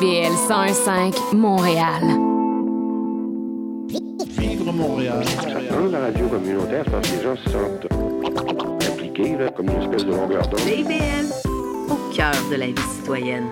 CIBL 0.00 0.32
101.5 0.48 1.36
Montréal. 1.36 2.02
Vivre 4.28 4.72
Montréal. 4.72 5.22
Dans 5.70 5.90
la 5.90 6.00
radio 6.00 6.26
communautaire, 6.26 6.84
c'est 6.86 6.90
parce 6.90 7.10
que 7.10 7.16
les 7.16 7.22
gens 7.22 7.36
se 7.36 7.50
sentent 7.50 7.86
impliqués, 8.90 9.36
là, 9.36 9.50
comme 9.50 9.68
une 9.68 9.82
espèce 9.82 10.06
de 10.06 10.12
longueur 10.12 10.48
d'onde. 10.48 10.60
CIBL, 10.60 11.26
au 11.90 12.14
cœur 12.14 12.32
de 12.50 12.56
la 12.56 12.66
vie 12.68 12.88
citoyenne. 12.96 13.48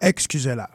Excusez-la. 0.00 0.68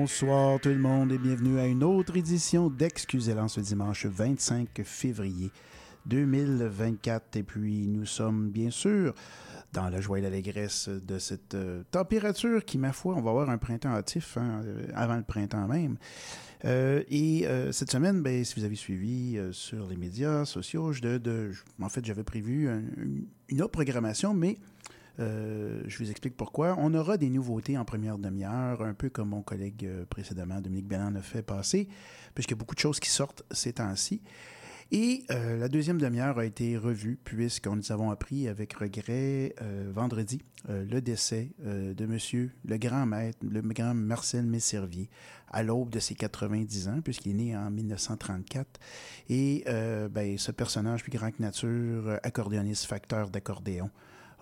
Bonsoir 0.00 0.60
tout 0.60 0.68
le 0.68 0.78
monde 0.78 1.10
et 1.10 1.18
bienvenue 1.18 1.58
à 1.58 1.66
une 1.66 1.82
autre 1.82 2.16
édition 2.16 2.70
d'Excusez-la 2.70 3.48
ce 3.48 3.58
dimanche 3.60 4.06
25 4.06 4.68
février 4.84 5.50
2024. 6.06 7.34
Et 7.34 7.42
puis 7.42 7.88
nous 7.88 8.06
sommes 8.06 8.48
bien 8.48 8.70
sûr 8.70 9.12
dans 9.72 9.88
la 9.88 10.00
joie 10.00 10.20
et 10.20 10.22
l'allégresse 10.22 10.88
de 10.88 11.18
cette 11.18 11.56
euh, 11.56 11.82
température 11.90 12.64
qui, 12.64 12.78
ma 12.78 12.92
foi, 12.92 13.16
on 13.16 13.20
va 13.22 13.30
avoir 13.30 13.50
un 13.50 13.58
printemps 13.58 13.90
hâtif 13.90 14.36
hein, 14.38 14.62
euh, 14.64 14.86
avant 14.94 15.16
le 15.16 15.24
printemps 15.24 15.66
même. 15.66 15.96
Euh, 16.64 17.02
et 17.08 17.46
cette 17.72 17.90
semaine, 17.90 18.22
ben, 18.22 18.44
si 18.44 18.54
vous 18.58 18.64
avez 18.64 18.76
suivi 18.76 19.36
sur 19.50 19.88
les 19.88 19.96
médias 19.96 20.44
sociaux, 20.44 20.92
en 21.82 21.88
fait, 21.88 22.04
j'avais 22.04 22.24
prévu 22.24 22.68
un- 22.68 22.82
une, 22.98 23.24
une 23.48 23.62
autre 23.62 23.72
programmation, 23.72 24.32
mais 24.32 24.58
euh, 25.20 25.82
je 25.86 25.98
vous 25.98 26.10
explique 26.10 26.36
pourquoi. 26.36 26.76
On 26.78 26.94
aura 26.94 27.16
des 27.16 27.30
nouveautés 27.30 27.76
en 27.76 27.84
première 27.84 28.18
demi-heure, 28.18 28.82
un 28.82 28.94
peu 28.94 29.08
comme 29.08 29.30
mon 29.30 29.42
collègue 29.42 29.84
euh, 29.84 30.04
précédemment, 30.06 30.60
Dominique 30.60 30.86
Belland, 30.86 31.14
a 31.16 31.22
fait 31.22 31.42
passer, 31.42 31.88
puisqu'il 32.34 32.54
y 32.54 32.56
a 32.56 32.58
beaucoup 32.58 32.74
de 32.74 32.80
choses 32.80 33.00
qui 33.00 33.10
sortent 33.10 33.42
ces 33.50 33.74
temps-ci. 33.74 34.22
Et 34.90 35.24
euh, 35.30 35.58
la 35.58 35.68
deuxième 35.68 36.00
demi-heure 36.00 36.38
a 36.38 36.46
été 36.46 36.78
revue, 36.78 37.18
puisqu'on 37.22 37.76
nous 37.76 37.92
avons 37.92 38.10
appris 38.10 38.48
avec 38.48 38.72
regret 38.72 39.54
vendredi 39.90 40.40
le 40.66 41.00
décès 41.00 41.50
de 41.62 42.06
monsieur 42.06 42.52
le 42.64 42.78
grand 42.78 43.04
maître, 43.04 43.38
le 43.42 43.60
grand 43.60 43.92
Marcel 43.92 44.46
Messervier, 44.46 45.10
à 45.50 45.62
l'aube 45.62 45.90
de 45.90 45.98
ses 45.98 46.14
90 46.14 46.88
ans, 46.88 47.00
puisqu'il 47.02 47.32
est 47.32 47.34
né 47.34 47.56
en 47.56 47.70
1934. 47.70 48.80
Et 49.28 49.62
ben, 49.66 50.38
ce 50.38 50.52
personnage 50.52 51.02
plus 51.02 51.12
grand 51.12 51.32
que 51.32 51.42
nature, 51.42 52.18
accordéoniste, 52.22 52.86
facteur 52.86 53.28
d'accordéon, 53.28 53.90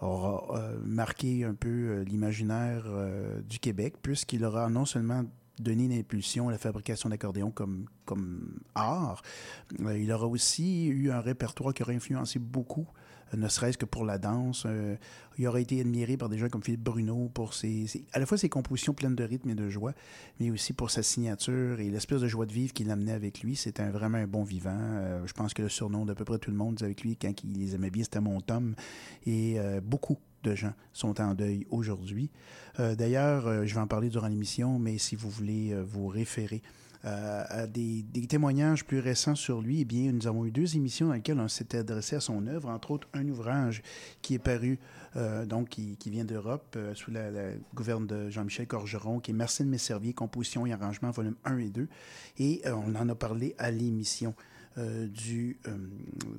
aura 0.00 0.44
euh, 0.56 0.78
marqué 0.84 1.44
un 1.44 1.54
peu 1.54 1.68
euh, 1.68 2.04
l'imaginaire 2.04 2.84
euh, 2.86 3.40
du 3.42 3.58
Québec, 3.58 3.94
puisqu'il 4.02 4.44
aura 4.44 4.68
non 4.68 4.84
seulement 4.84 5.24
donné 5.58 5.88
l'impulsion 5.88 6.48
à 6.48 6.52
la 6.52 6.58
fabrication 6.58 7.08
d'accordéons 7.08 7.50
comme, 7.50 7.86
comme 8.04 8.58
art, 8.74 9.22
il 9.78 10.12
aura 10.12 10.26
aussi 10.26 10.86
eu 10.88 11.10
un 11.10 11.20
répertoire 11.20 11.72
qui 11.72 11.82
aura 11.82 11.92
influencé 11.92 12.38
beaucoup, 12.38 12.86
ne 13.34 13.48
serait-ce 13.48 13.78
que 13.78 13.84
pour 13.84 14.04
la 14.04 14.18
danse. 14.18 14.64
Euh, 14.66 14.96
il 15.38 15.46
aura 15.46 15.60
été 15.60 15.80
admiré 15.80 16.16
par 16.16 16.28
des 16.28 16.38
gens 16.38 16.48
comme 16.48 16.62
Philippe 16.62 16.82
Bruno 16.82 17.30
pour 17.34 17.54
ses, 17.54 17.86
à 18.12 18.18
la 18.18 18.26
fois 18.26 18.38
ses 18.38 18.48
compositions 18.48 18.94
pleines 18.94 19.14
de 19.14 19.24
rythme 19.24 19.50
et 19.50 19.54
de 19.54 19.68
joie, 19.68 19.92
mais 20.40 20.50
aussi 20.50 20.72
pour 20.72 20.90
sa 20.90 21.02
signature 21.02 21.80
et 21.80 21.90
l'espèce 21.90 22.22
de 22.22 22.28
joie 22.28 22.46
de 22.46 22.52
vivre 22.52 22.72
qu'il 22.72 22.90
amenait 22.90 23.12
avec 23.12 23.40
lui. 23.40 23.56
C'était 23.56 23.88
vraiment 23.88 24.18
un 24.18 24.26
bon 24.26 24.44
vivant. 24.44 24.78
Euh, 24.78 25.26
je 25.26 25.32
pense 25.32 25.52
que 25.52 25.62
le 25.62 25.68
surnom 25.68 26.06
d'à 26.06 26.14
peu 26.14 26.24
près 26.24 26.38
tout 26.38 26.50
le 26.50 26.56
monde 26.56 26.78
avec 26.82 27.02
lui, 27.02 27.16
quand 27.16 27.32
il 27.44 27.58
les 27.58 27.74
aimait 27.74 27.90
bien, 27.90 28.04
c'était 28.04 28.20
mon 28.20 28.40
Tom. 28.40 28.74
Et 29.26 29.58
euh, 29.58 29.80
beaucoup 29.82 30.18
de 30.46 30.54
gens 30.54 30.72
sont 30.92 31.20
en 31.20 31.34
deuil 31.34 31.66
aujourd'hui. 31.70 32.30
Euh, 32.80 32.94
D'ailleurs, 32.94 33.46
euh, 33.46 33.64
je 33.64 33.74
vais 33.74 33.80
en 33.80 33.86
parler 33.86 34.08
durant 34.08 34.28
l'émission, 34.28 34.78
mais 34.78 34.98
si 34.98 35.16
vous 35.16 35.30
voulez 35.30 35.72
euh, 35.72 35.82
vous 35.82 36.06
référer 36.08 36.62
euh, 37.06 37.44
à 37.48 37.66
des, 37.68 38.04
témoignages 38.28 38.84
plus 38.84 38.98
récents 38.98 39.36
sur 39.36 39.60
lui, 39.60 39.82
eh 39.82 39.84
bien, 39.84 40.10
nous 40.10 40.26
avons 40.26 40.44
eu 40.44 40.50
deux 40.50 40.74
émissions 40.74 41.06
dans 41.08 41.12
lesquelles 41.12 41.38
on 41.38 41.46
s'était 41.46 41.78
adressé 41.78 42.16
à 42.16 42.20
son 42.20 42.46
œuvre, 42.48 42.68
entre 42.68 42.90
autres 42.90 43.08
un 43.14 43.28
ouvrage 43.28 43.82
qui 44.22 44.34
est 44.34 44.40
paru, 44.40 44.80
euh, 45.14 45.46
donc 45.46 45.68
qui, 45.68 45.96
qui 45.98 46.10
vient 46.10 46.24
d'Europe, 46.24 46.74
euh, 46.76 46.94
sous 46.94 47.12
la, 47.12 47.30
la 47.30 47.50
gouverne 47.74 48.08
de 48.08 48.28
Jean-Michel 48.28 48.66
Corgeron, 48.66 49.20
qui 49.20 49.30
est 49.30 49.34
Marcel 49.34 49.68
Messervier, 49.68 50.14
composition 50.14 50.66
et 50.66 50.72
arrangement, 50.72 51.12
volume 51.12 51.36
1 51.44 51.58
et 51.58 51.70
2. 51.70 51.88
Et 52.38 52.62
on 52.66 52.96
en 52.96 53.08
a 53.08 53.14
parlé 53.14 53.54
à 53.58 53.70
l'émission 53.70 54.34
euh, 54.78 55.06
du 55.06 55.58
euh, 55.66 55.76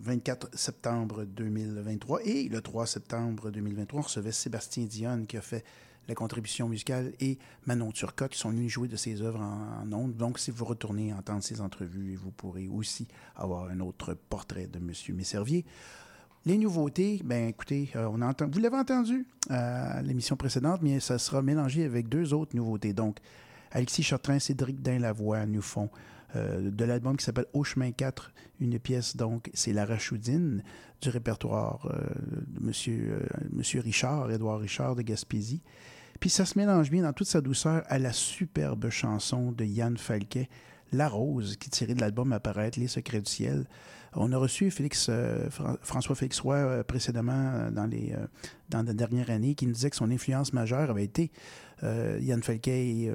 24 0.01 0.49
septembre 0.53 1.25
2023. 1.25 2.21
Et 2.25 2.49
le 2.49 2.61
3 2.61 2.85
septembre 2.85 3.51
2023, 3.51 3.99
on 3.99 4.03
recevait 4.03 4.31
Sébastien 4.31 4.85
Dionne 4.85 5.25
qui 5.25 5.37
a 5.37 5.41
fait 5.41 5.63
la 6.07 6.15
contribution 6.15 6.69
musicale 6.69 7.13
et 7.19 7.37
Manon 7.65 7.91
Turcotte 7.91 8.31
qui 8.31 8.39
sont 8.39 8.49
venus 8.49 8.71
jouer 8.71 8.87
de 8.87 8.95
ses 8.95 9.21
œuvres 9.21 9.41
en, 9.41 9.91
ondes. 9.91 10.15
Donc, 10.15 10.39
si 10.39 10.51
vous 10.51 10.65
retournez 10.65 11.13
entendre 11.13 11.43
ces 11.43 11.61
entrevues, 11.61 12.15
vous 12.15 12.31
pourrez 12.31 12.67
aussi 12.67 13.07
avoir 13.35 13.69
un 13.69 13.79
autre 13.79 14.13
portrait 14.13 14.67
de 14.67 14.77
M. 14.77 14.91
Messervier. 15.15 15.65
Les 16.45 16.57
nouveautés, 16.57 17.19
ben 17.25 17.49
écoutez, 17.49 17.89
euh, 17.95 18.07
on 18.09 18.21
entend, 18.21 18.47
vous 18.49 18.59
l'avez 18.59 18.77
entendu 18.77 19.25
euh, 19.51 19.97
à 19.97 20.01
l'émission 20.01 20.37
précédente, 20.37 20.81
mais 20.81 20.99
ça 21.01 21.17
sera 21.17 21.41
mélangé 21.41 21.83
avec 21.83 22.07
deux 22.07 22.33
autres 22.33 22.55
nouveautés. 22.55 22.93
Donc, 22.93 23.17
Alexis 23.71 24.03
Chartrain, 24.03 24.39
Cédric 24.39 24.81
Dain-Lavoie 24.81 25.45
nous 25.45 25.61
font 25.61 25.89
euh, 26.35 26.69
de 26.71 26.85
l'album 26.85 27.15
qui 27.17 27.23
s'appelle 27.25 27.45
Au 27.53 27.63
chemin 27.63 27.91
4, 27.91 28.31
une 28.59 28.77
pièce, 28.79 29.15
donc, 29.15 29.49
c'est 29.53 29.73
La 29.73 29.85
Rachoudine 29.85 30.63
du 31.01 31.09
répertoire 31.09 31.87
euh, 31.91 31.99
de 32.47 32.65
monsieur, 32.65 33.19
euh, 33.21 33.27
monsieur 33.51 33.79
Richard, 33.81 34.29
Édouard 34.31 34.59
Richard 34.59 34.95
de 34.95 35.01
Gaspésie. 35.03 35.61
Puis 36.19 36.29
ça 36.31 36.45
se 36.45 36.57
mélange 36.57 36.89
bien 36.89 37.03
dans 37.03 37.13
toute 37.13 37.27
sa 37.27 37.41
douceur 37.41 37.83
à 37.87 37.99
la 37.99 38.11
superbe 38.11 38.89
chanson 38.89 39.51
de 39.51 39.63
Yann 39.63 39.97
Falquet, 39.97 40.49
La 40.91 41.07
Rose, 41.07 41.55
qui 41.57 41.69
tirée 41.69 41.93
de 41.93 42.01
l'album 42.01 42.33
Apparaître, 42.33 42.79
Les 42.79 42.87
Secrets 42.87 43.21
du 43.21 43.29
Ciel. 43.31 43.65
On 44.15 44.31
a 44.31 44.37
reçu 44.37 44.71
Félix, 44.71 45.11
Fran- 45.51 45.75
François 45.83 46.15
Félix 46.15 46.39
Roy 46.39 46.83
précédemment 46.85 47.69
dans, 47.71 47.85
les, 47.85 48.13
euh, 48.17 48.25
dans 48.69 48.81
la 48.81 48.93
dernière 48.93 49.29
année 49.29 49.53
qui 49.53 49.67
nous 49.67 49.73
disait 49.73 49.91
que 49.91 49.95
son 49.95 50.09
influence 50.09 50.53
majeure 50.53 50.89
avait 50.89 51.03
été 51.03 51.31
Yann 51.83 52.41
Falquet 52.41 52.87
et 52.87 53.11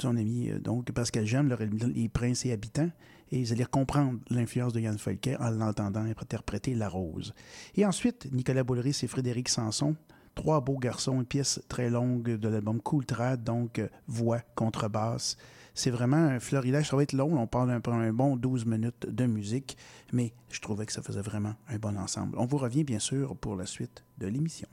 son 0.00 0.16
ami 0.16 0.50
euh, 0.50 0.58
donc 0.58 0.90
Pascal 0.92 1.24
Jeanne, 1.26 1.48
leur- 1.48 1.60
les 1.60 2.08
princes 2.08 2.44
et 2.46 2.52
habitants. 2.52 2.90
Et 3.32 3.42
vous 3.42 3.52
allez 3.52 3.64
comprendre 3.64 4.20
l'influence 4.30 4.72
de 4.72 4.80
Yann 4.80 4.98
Falquet 4.98 5.36
en 5.38 5.50
l'entendant 5.50 6.04
interpréter 6.04 6.74
La 6.74 6.88
Rose. 6.88 7.34
Et 7.74 7.84
ensuite, 7.84 8.28
Nicolas 8.32 8.62
Boulris 8.62 9.00
et 9.02 9.06
Frédéric 9.08 9.48
Sanson, 9.48 9.96
trois 10.36 10.60
beaux 10.60 10.78
garçons, 10.78 11.14
une 11.20 11.26
pièce 11.26 11.60
très 11.68 11.90
longue 11.90 12.36
de 12.36 12.48
l'album 12.48 12.80
Cool 12.80 13.04
Trad, 13.04 13.42
donc 13.42 13.80
euh, 13.80 13.88
voix, 14.06 14.40
contrebasse. 14.54 15.36
C'est 15.74 15.90
vraiment 15.90 16.16
un 16.16 16.38
florilège. 16.40 16.88
Ça 16.88 16.96
va 16.96 17.02
être 17.02 17.12
long, 17.14 17.36
on 17.38 17.46
parle 17.46 17.70
un 17.70 18.12
bon 18.12 18.36
12 18.36 18.64
minutes 18.64 19.06
de 19.10 19.26
musique, 19.26 19.76
mais 20.12 20.32
je 20.50 20.60
trouvais 20.60 20.86
que 20.86 20.92
ça 20.92 21.02
faisait 21.02 21.20
vraiment 21.20 21.54
un 21.68 21.78
bon 21.78 21.98
ensemble. 21.98 22.36
On 22.38 22.46
vous 22.46 22.56
revient 22.58 22.84
bien 22.84 22.98
sûr 23.00 23.36
pour 23.36 23.56
la 23.56 23.66
suite 23.66 24.04
de 24.18 24.26
l'émission. 24.28 24.68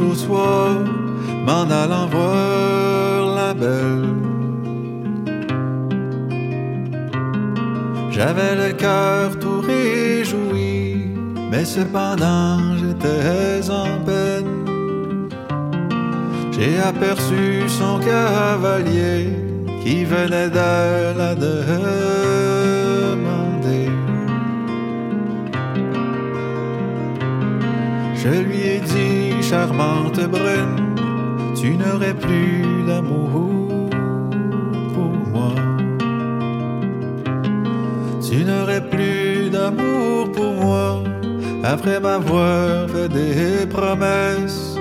Au 0.00 0.14
soir, 0.14 0.70
m'en 1.46 1.70
allant 1.70 2.06
voir 2.06 3.34
la 3.36 3.54
belle. 3.54 4.14
J'avais 8.10 8.54
le 8.54 8.72
cœur 8.72 9.38
tout 9.38 9.60
réjoui, 9.60 11.08
mais 11.50 11.64
cependant 11.64 12.58
j'étais 12.78 13.70
en 13.70 13.98
peine. 14.04 14.64
J'ai 16.52 16.78
aperçu 16.78 17.68
son 17.68 17.98
cavalier 17.98 19.30
qui 19.82 20.04
venait 20.04 20.48
de 20.48 21.18
la 21.18 21.34
demander. 21.34 21.84
Je 28.14 28.28
lui 28.28 28.63
charmante 29.50 30.20
brune, 30.34 30.96
tu 31.54 31.76
n'aurais 31.76 32.14
plus 32.14 32.82
d'amour 32.86 33.90
pour 34.94 35.12
moi. 35.32 35.54
Tu 38.26 38.44
n'aurais 38.44 38.84
plus 38.88 39.50
d'amour 39.50 40.32
pour 40.32 40.52
moi 40.54 41.02
après 41.62 42.00
m'avoir 42.00 42.88
fait 42.88 43.08
des 43.08 43.66
promesses. 43.66 44.78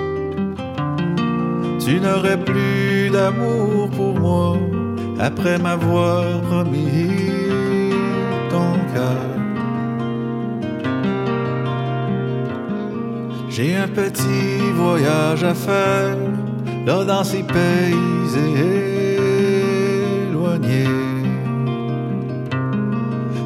Tu 1.83 1.99
n'aurais 1.99 2.37
plus 2.37 3.09
d'amour 3.11 3.89
pour 3.89 4.13
moi 4.19 4.57
après 5.19 5.57
m'avoir 5.57 6.23
promis 6.49 7.11
ton 8.49 8.71
cœur. 8.93 9.32
J'ai 13.55 13.75
un 13.75 13.87
petit 13.87 14.71
voyage 14.73 15.43
à 15.43 15.53
faire 15.53 16.17
là 16.87 17.05
dans 17.05 17.23
ces 17.23 17.43
pays 17.43 18.33
éloignés. 20.31 20.87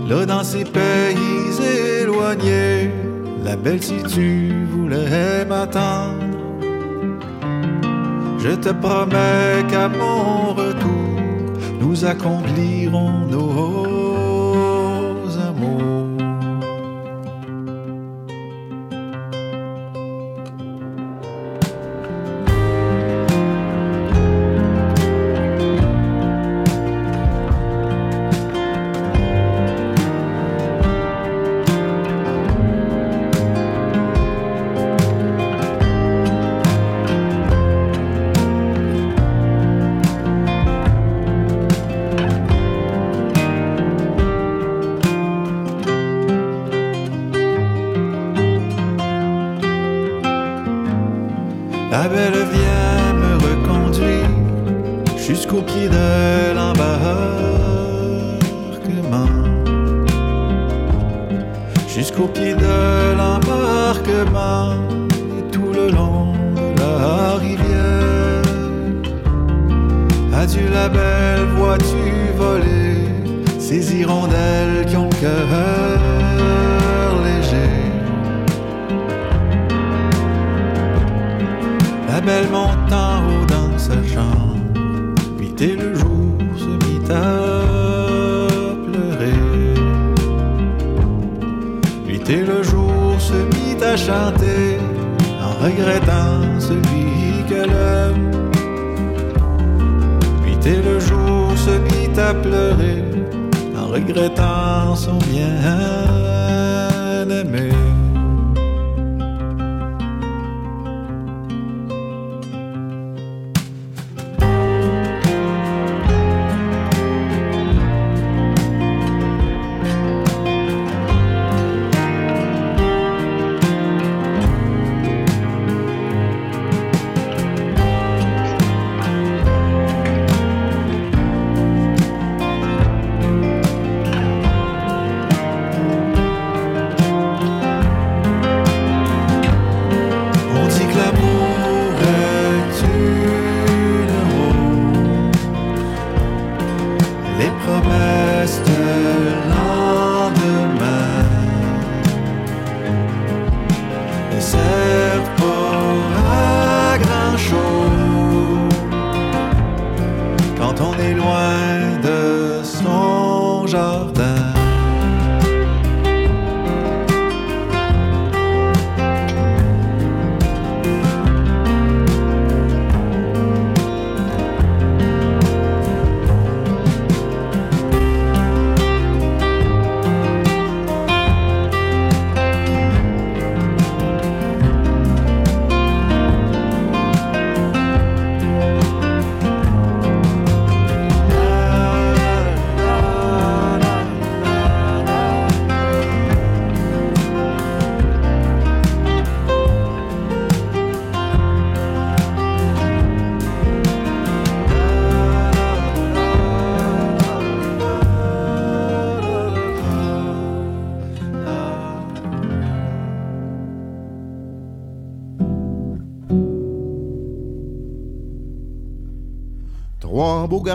Là 0.08 0.26
dans 0.26 0.46
ces 0.46 0.64
pays 0.64 1.60
éloignés, 2.02 2.90
la 3.44 3.58
belle 3.58 3.84
si 3.84 4.02
tu 4.04 4.66
voulais 4.72 5.44
m'attendre. 5.44 6.24
Je 8.40 8.52
te 8.56 8.70
promets 8.70 9.66
qu'à 9.70 9.90
mon 9.90 10.54
retour, 10.54 11.20
nous 11.82 12.06
accomplirons 12.06 13.28
nos 13.30 13.77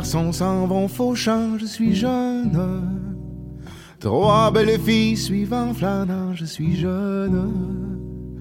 garçons 0.02 0.32
s'en 0.32 0.66
vont 0.66 0.88
fauchant, 0.88 1.56
je 1.58 1.64
suis 1.64 1.94
jeune. 1.94 2.58
Trois 4.00 4.50
belles 4.50 4.80
filles 4.80 5.16
suivant 5.16 5.72
flânant, 5.72 6.34
je 6.34 6.44
suis 6.44 6.74
jeune. 6.74 8.40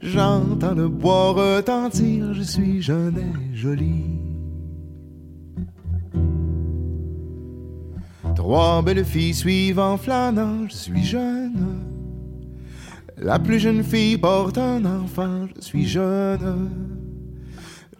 J'entends 0.00 0.76
le 0.76 0.86
bois 0.86 1.32
retentir, 1.32 2.32
je 2.32 2.42
suis 2.42 2.80
jeune 2.80 3.18
et 3.18 3.56
jolie. 3.56 4.20
Trois 8.36 8.80
belles 8.80 9.04
filles 9.04 9.34
suivent 9.34 9.80
en 9.80 9.96
flânant, 9.96 10.68
je 10.68 10.76
suis 10.76 11.02
jeune. 11.02 11.66
La 13.16 13.40
plus 13.40 13.58
jeune 13.58 13.82
fille 13.82 14.16
porte 14.16 14.58
un 14.58 14.84
enfant, 14.84 15.48
je 15.56 15.60
suis 15.60 15.88
jeune. 15.88 16.70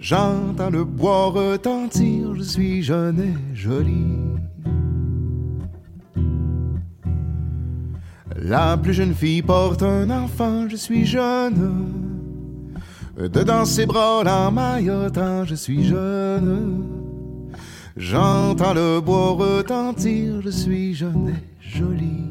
J'entends 0.00 0.70
le 0.70 0.84
bois 0.84 1.26
retentir, 1.26 2.19
suis 2.42 2.82
jeune 2.82 3.20
et 3.20 3.56
jolie. 3.56 4.16
La 8.36 8.76
plus 8.76 8.94
jeune 8.94 9.14
fille 9.14 9.42
porte 9.42 9.82
un 9.82 10.08
enfant, 10.10 10.68
je 10.68 10.76
suis 10.76 11.04
jeune. 11.04 11.90
Dedans 13.18 13.64
ses 13.64 13.84
bras, 13.84 14.22
la 14.24 14.50
maillotant, 14.50 15.44
je 15.44 15.54
suis 15.54 15.84
jeune. 15.84 17.50
J'entends 17.96 18.72
le 18.72 19.00
bois 19.00 19.32
retentir, 19.32 20.40
je 20.42 20.48
suis 20.50 20.94
jeune 20.94 21.28
et 21.28 21.68
jolie. 21.68 22.30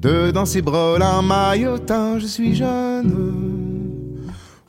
Dedans 0.00 0.46
ses 0.46 0.62
bras, 0.62 0.96
la 0.98 1.20
maillotant, 1.20 2.18
je 2.18 2.26
suis 2.26 2.54
jeune. 2.54 3.49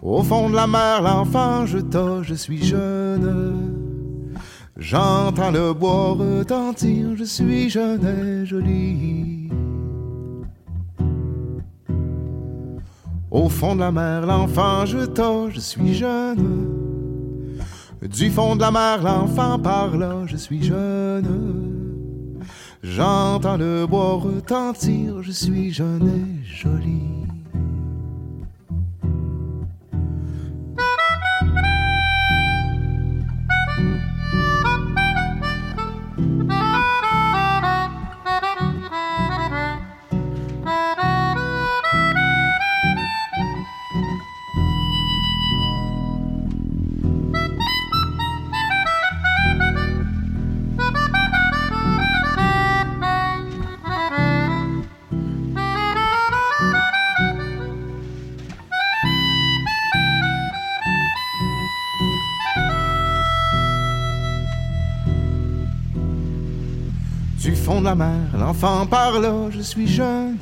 Au 0.02 0.24
fond 0.24 0.50
de 0.50 0.56
la 0.56 0.66
mer, 0.66 1.04
l'enfant 1.04 1.68
je 1.68 1.78
tâche, 1.78 2.26
je 2.28 2.34
suis 2.34 2.64
jeune. 2.64 4.34
J'entends 4.76 5.52
le 5.52 5.74
bois 5.74 6.14
retentir, 6.14 7.16
je 7.16 7.24
suis 7.24 7.70
jeune 7.70 8.04
et 8.08 8.46
jolie. 8.48 9.50
Au 13.30 13.48
fond 13.48 13.76
de 13.76 13.82
la 13.82 13.92
mer, 13.92 14.26
l'enfant 14.26 14.88
je 14.88 15.06
tâche, 15.06 15.54
je 15.54 15.60
suis 15.60 15.94
jeune. 15.94 16.68
Du 18.02 18.32
fond 18.32 18.56
de 18.56 18.62
la 18.62 18.72
mer, 18.72 19.04
l'enfant 19.04 19.60
parle, 19.60 20.24
je 20.26 20.36
suis 20.36 20.64
jeune. 20.64 22.40
J'entends 22.82 23.58
le 23.58 23.86
bois 23.86 24.16
retentir, 24.16 25.22
je 25.22 25.32
suis 25.32 25.72
jeune 25.72 26.10
et 26.10 26.44
jolie. 26.44 27.21
La 67.82 67.96
mer, 67.96 68.38
l'enfant 68.38 68.86
parle, 68.86 69.30
je 69.52 69.62
suis 69.62 69.88
jeune. 69.88 70.38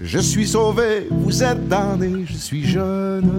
Je 0.00 0.18
suis 0.18 0.46
sauvé, 0.46 1.08
vous 1.10 1.42
êtes 1.42 1.68
damné, 1.68 2.24
je 2.26 2.36
suis 2.36 2.64
jeune. 2.64 3.30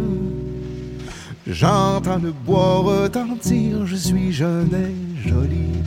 J'entends 1.48 2.20
le 2.20 2.32
bois 2.32 2.80
retentir, 2.80 3.86
je 3.86 3.96
suis 3.96 4.32
jeune 4.32 4.70
et 4.74 5.28
jolie. 5.28 5.84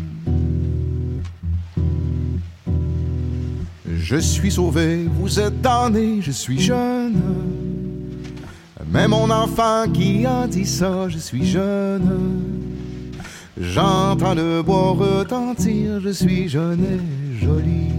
Je 3.86 4.16
suis 4.16 4.50
sauvé, 4.50 5.08
vous 5.18 5.38
êtes 5.38 5.60
damné, 5.60 6.20
je 6.20 6.32
suis 6.32 6.60
jeune. 6.60 7.20
Mais 8.90 9.08
mon 9.08 9.30
enfant 9.30 9.84
qui 9.92 10.26
a 10.26 10.46
dit 10.46 10.66
ça, 10.66 11.08
je 11.08 11.18
suis 11.18 11.46
jeune. 11.46 12.81
J'entends 13.62 14.34
le 14.34 14.60
bois 14.60 14.90
retentir, 14.92 16.00
je 16.00 16.10
suis 16.10 16.48
jeune 16.48 16.84
et 16.84 17.44
jolie. 17.44 17.92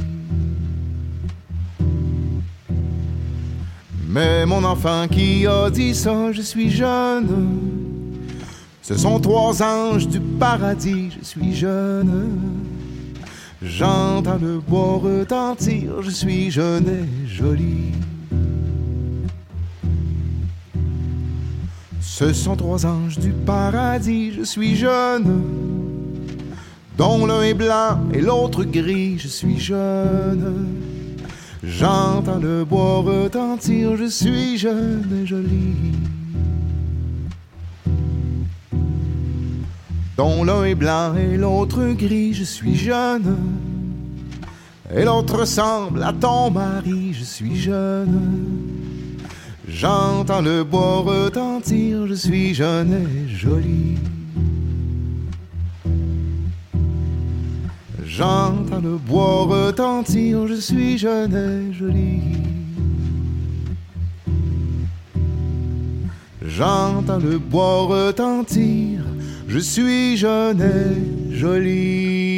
Mais 4.10 4.46
mon 4.46 4.64
enfant 4.66 5.08
qui 5.10 5.48
a 5.48 5.70
dit 5.70 5.96
ça, 5.96 6.34
je 6.34 6.42
suis 6.42 6.70
jeune. 6.70 8.14
Ce 8.82 8.96
sont 8.98 9.20
trois 9.22 9.64
anges 9.64 10.08
du 10.08 10.20
paradis, 10.20 11.12
je 11.18 11.26
suis 11.26 11.56
jeune. 11.56 12.42
J'entends 13.62 14.38
le 14.42 14.60
bois 14.60 14.98
retentir, 14.98 16.02
je 16.02 16.10
suis 16.10 16.52
jeune 16.52 16.90
et 16.90 17.28
jolie. 17.28 17.94
Ce 22.24 22.32
sont 22.32 22.56
trois 22.56 22.86
anges 22.86 23.20
du 23.20 23.32
paradis, 23.32 24.32
je 24.32 24.44
suis 24.44 24.78
jeune. 24.78 25.44
Dont 26.98 27.26
l'un 27.26 27.42
est 27.42 27.54
blanc 27.54 28.00
et 28.14 28.22
l'autre 28.22 28.64
gris, 28.64 29.20
je 29.20 29.28
suis 29.28 29.60
jeune. 29.60 30.70
J'entends 31.62 32.40
le 32.40 32.64
bois 32.64 33.02
retentir, 33.02 33.98
je 33.98 34.06
suis 34.06 34.58
jeune 34.58 35.04
et 35.22 35.26
jolie. 35.26 35.92
Dont 40.16 40.46
l'un 40.46 40.64
est 40.64 40.76
blanc 40.76 41.16
et 41.18 41.36
l'autre 41.36 41.92
gris, 41.92 42.34
je 42.34 42.46
suis 42.46 42.78
jeune. 42.78 43.36
Et 44.96 45.04
l'autre 45.04 45.40
ressemble 45.40 46.02
à 46.02 46.14
ton 46.14 46.52
mari, 46.52 47.14
je 47.14 47.26
suis 47.26 47.58
jeune. 47.58 48.93
J'entends 49.76 50.42
le 50.42 50.64
bois 50.64 51.02
retentir, 51.02 52.08
je 52.08 52.14
suis 52.14 52.54
jeune 52.54 52.94
et 52.94 53.28
jolie. 53.28 53.98
J'entends 58.06 58.80
le 58.82 58.98
bois 58.98 59.46
retentir, 59.46 60.48
je 60.48 60.54
suis 60.54 60.98
jeune 60.98 61.36
et 61.36 61.74
jolie. 61.74 62.38
J'entends 66.46 67.18
le 67.18 67.40
bois 67.40 67.86
retentir, 67.88 69.02
je 69.48 69.60
suis 69.60 70.16
jeune 70.16 70.62
et 70.62 71.36
jolie. 71.36 72.33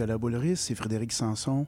Nicolas 0.00 0.16
Boulris 0.16 0.68
et 0.70 0.74
Frédéric 0.74 1.12
Sanson. 1.12 1.66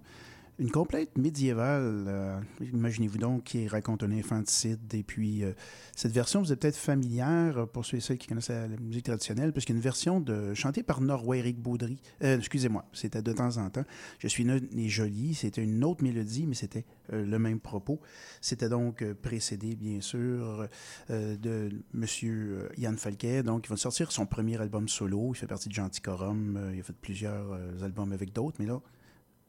Une 0.62 0.71
complète 0.71 1.19
médiévale, 1.19 2.04
euh, 2.07 2.40
imaginez-vous 2.61 3.19
donc, 3.19 3.42
qui 3.42 3.66
raconte 3.66 4.04
un 4.04 4.12
infanticide. 4.12 4.78
Et 4.95 5.02
puis, 5.02 5.42
euh, 5.42 5.54
cette 5.97 6.12
version 6.12 6.40
vous 6.40 6.52
est 6.52 6.57
peut-être 6.57 6.76
familière 6.76 7.66
pour 7.73 7.85
ceux 7.85 7.97
et 7.97 8.00
celles 8.00 8.16
qui 8.16 8.28
connaissent 8.28 8.50
la, 8.50 8.69
musique 8.69 9.07
traditionnelle, 9.07 9.52
parce 9.52 9.66
y 9.69 9.73
a 9.73 9.75
une 9.75 9.81
version 9.81 10.21
de, 10.21 10.54
chantée 10.54 10.85
par 10.85 11.00
Norway 11.00 11.40
Eric 11.40 11.59
Baudry. 11.59 11.99
Euh, 12.23 12.38
excusez-moi, 12.38 12.85
c'était 12.92 13.23
de 13.23 13.33
temps 13.33 13.57
en 13.57 13.71
temps. 13.71 13.83
Je 14.21 14.28
suis 14.28 14.45
né 14.45 14.61
et 14.76 14.88
jolie. 14.88 15.35
C'était 15.35 15.64
une 15.64 15.83
autre 15.83 16.04
mélodie, 16.04 16.47
mais 16.47 16.54
c'était 16.54 16.85
euh, 17.12 17.26
le 17.26 17.40
même 17.40 17.59
propos. 17.59 17.99
C'était 18.40 18.69
donc 18.69 19.02
euh, 19.02 19.14
précédé, 19.14 19.75
bien 19.75 20.00
sûr, 20.00 20.69
euh, 21.11 21.37
de 21.38 21.71
M. 21.92 22.69
Yann 22.78 22.97
Falquet. 22.97 23.42
Donc, 23.42 23.66
il 23.66 23.71
va 23.71 23.76
sortir 23.76 24.12
son 24.12 24.26
premier 24.26 24.61
album 24.61 24.88
solo. 24.88 25.33
Il 25.35 25.37
fait 25.37 25.49
partie 25.49 25.69
de 25.69 25.75
Genticorum. 25.75 26.70
il 26.72 26.79
a 26.79 26.83
fait 26.85 26.92
plusieurs 26.92 27.53
albums 27.83 28.12
avec 28.12 28.33
d'autres, 28.33 28.59
mais 28.61 28.66
là, 28.66 28.81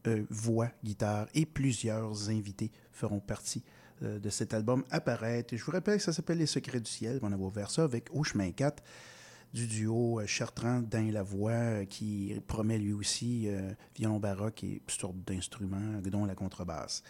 euh, 0.06 0.24
voix, 0.30 0.70
guitare 0.82 1.26
et 1.34 1.46
plusieurs 1.46 2.30
invités 2.30 2.70
feront 2.92 3.20
partie 3.20 3.64
euh, 4.02 4.18
de 4.18 4.28
cet 4.28 4.54
album 4.54 4.84
apparaître. 4.90 5.56
Je 5.56 5.64
vous 5.64 5.70
rappelle 5.70 5.98
que 5.98 6.02
ça 6.02 6.12
s'appelle 6.12 6.38
Les 6.38 6.46
Secrets 6.46 6.80
du 6.80 6.90
Ciel. 6.90 7.20
On 7.22 7.32
a 7.32 7.36
ouvert 7.36 7.70
ça 7.70 7.84
avec 7.84 8.08
Au 8.12 8.24
chemin 8.24 8.50
4 8.50 8.82
du 9.52 9.68
duo 9.68 10.18
euh, 10.18 10.26
Chartrand 10.26 10.80
dans 10.80 11.12
la 11.12 11.22
voix 11.22 11.52
euh, 11.52 11.84
qui 11.84 12.34
promet 12.48 12.78
lui 12.78 12.92
aussi 12.92 13.48
violon 13.96 14.18
baroque 14.18 14.64
et 14.64 14.82
sortes 14.88 15.24
d'instruments, 15.24 16.00
dont 16.10 16.24
la 16.24 16.34
contrebasse. 16.34 17.04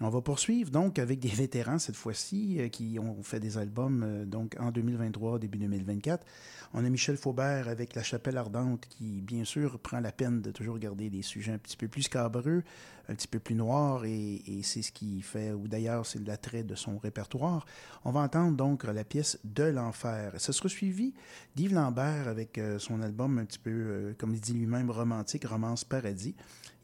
On 0.00 0.10
va 0.10 0.20
poursuivre 0.20 0.70
donc 0.70 1.00
avec 1.00 1.18
des 1.18 1.28
vétérans 1.28 1.80
cette 1.80 1.96
fois-ci 1.96 2.60
euh, 2.60 2.68
qui 2.68 3.00
ont 3.00 3.20
fait 3.24 3.40
des 3.40 3.58
albums 3.58 4.04
euh, 4.04 4.24
donc 4.24 4.54
en 4.60 4.70
2023, 4.70 5.40
début 5.40 5.58
2024. 5.58 6.24
On 6.72 6.84
a 6.84 6.88
Michel 6.88 7.16
Faubert 7.16 7.66
avec 7.66 7.96
La 7.96 8.04
Chapelle 8.04 8.36
Ardente 8.36 8.86
qui, 8.88 9.22
bien 9.22 9.44
sûr, 9.44 9.80
prend 9.80 9.98
la 9.98 10.12
peine 10.12 10.40
de 10.40 10.52
toujours 10.52 10.78
garder 10.78 11.10
des 11.10 11.22
sujets 11.22 11.52
un 11.52 11.58
petit 11.58 11.76
peu 11.76 11.88
plus 11.88 12.02
scabreux, 12.02 12.62
un 13.08 13.14
petit 13.14 13.28
peu 13.28 13.38
plus 13.38 13.54
noirs 13.54 14.04
et, 14.04 14.42
c'est 14.62 14.82
ce 14.82 14.92
qui 14.92 15.22
fait, 15.22 15.52
ou 15.52 15.66
d'ailleurs 15.66 16.04
c'est 16.04 16.24
l'attrait 16.26 16.62
de 16.62 16.74
son 16.74 16.98
répertoire. 16.98 17.64
On 18.04 18.10
va 18.10 18.20
entendre 18.20 18.56
donc 18.56 18.84
la 18.84 19.04
pièce 19.04 19.38
De 19.44 19.64
l'Enfer. 19.64 20.32
Ce 20.38 20.52
sera 20.52 20.68
suivi 20.68 21.14
d'Yves 21.56 21.74
Lambert 21.74 22.28
avec 22.28 22.58
euh, 22.58 22.78
son 22.78 23.00
album 23.00 23.38
un 23.38 23.44
petit 23.44 23.58
peu, 23.58 23.70
euh, 23.70 24.14
comme 24.18 24.34
il 24.34 24.40
dit 24.40 24.52
lui-même, 24.52 24.90
romantique, 24.90 25.44
Romance 25.46 25.84
Paradis. 25.84 26.34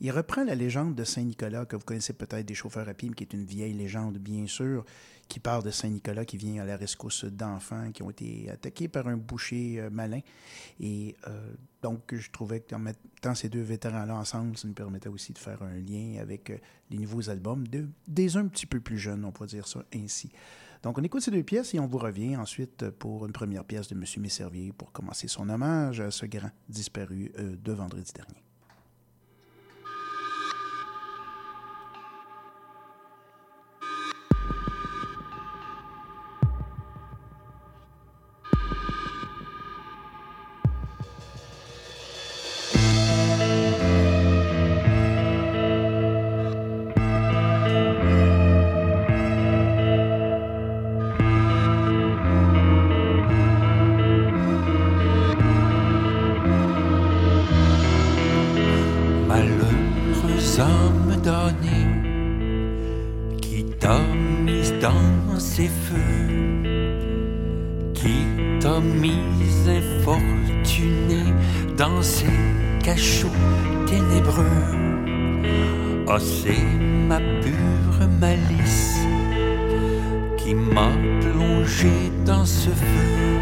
Il 0.00 0.10
reprend 0.10 0.44
la 0.44 0.54
légende 0.54 0.94
de 0.94 1.04
Saint-Nicolas, 1.04 1.66
que 1.66 1.76
vous 1.76 1.84
connaissez 1.84 2.14
peut-être 2.14 2.46
des 2.46 2.54
chauffeurs 2.54 2.88
à 2.88 2.94
pied, 2.94 3.10
qui 3.10 3.22
est 3.22 3.32
une 3.32 3.44
vieille 3.44 3.74
légende, 3.74 4.18
bien 4.18 4.46
sûr, 4.46 4.84
qui 5.35 5.40
part 5.40 5.64
de 5.64 5.73
Saint-Nicolas, 5.73 6.25
qui 6.25 6.37
vient 6.37 6.62
à 6.62 6.64
la 6.64 6.77
rescousse 6.77 7.25
d'enfants 7.25 7.90
qui 7.90 8.05
ont 8.05 8.11
été 8.11 8.49
attaqués 8.49 8.87
par 8.87 9.09
un 9.09 9.16
boucher 9.16 9.81
euh, 9.81 9.90
malin. 9.90 10.20
Et 10.79 11.16
euh, 11.27 11.53
donc, 11.83 12.14
je 12.14 12.31
trouvais 12.31 12.61
qu'en 12.61 12.79
mettant 12.79 13.35
ces 13.35 13.49
deux 13.49 13.61
vétérans-là 13.61 14.14
ensemble, 14.14 14.57
ça 14.57 14.68
nous 14.68 14.75
permettait 14.75 15.09
aussi 15.09 15.33
de 15.33 15.38
faire 15.38 15.61
un 15.64 15.75
lien 15.75 16.20
avec 16.20 16.51
euh, 16.51 16.59
les 16.88 16.99
nouveaux 16.99 17.31
albums 17.31 17.66
de, 17.66 17.88
des 18.07 18.37
un 18.37 18.47
petit 18.47 18.66
peu 18.66 18.79
plus 18.79 18.97
jeunes, 18.97 19.25
on 19.25 19.33
peut 19.33 19.47
dire 19.47 19.66
ça 19.66 19.83
ainsi. 19.92 20.31
Donc, 20.85 20.99
on 20.99 21.03
écoute 21.03 21.23
ces 21.23 21.33
deux 21.33 21.42
pièces 21.42 21.75
et 21.75 21.81
on 21.81 21.88
vous 21.88 21.99
revient 21.99 22.37
ensuite 22.37 22.88
pour 22.90 23.27
une 23.27 23.33
première 23.33 23.64
pièce 23.64 23.88
de 23.88 23.97
M. 23.97 24.05
Messervier 24.18 24.73
pour 24.73 24.92
commencer 24.92 25.27
son 25.27 25.49
hommage 25.49 25.99
à 25.99 26.12
ce 26.12 26.27
grand 26.27 26.53
disparu 26.68 27.33
de 27.37 27.73
vendredi 27.73 28.12
dernier. 28.14 28.43
T'a 63.85 64.01
mis 64.47 64.73
dans 64.81 65.38
ses 65.38 65.68
feux, 65.68 66.73
qui 67.92 68.16
t'a 68.59 68.81
mis 68.81 69.20
infortuné 69.68 71.23
dans 71.77 72.01
ses 72.01 72.35
cachots 72.83 73.40
ténébreux. 73.87 74.62
Oh, 76.07 76.18
c'est 76.18 76.64
ma 77.11 77.20
pure 77.42 78.09
malice 78.23 79.01
qui 80.38 80.55
m'a 80.55 80.92
plongé 81.20 81.92
dans 82.25 82.47
ce 82.47 82.70
feu 82.70 83.38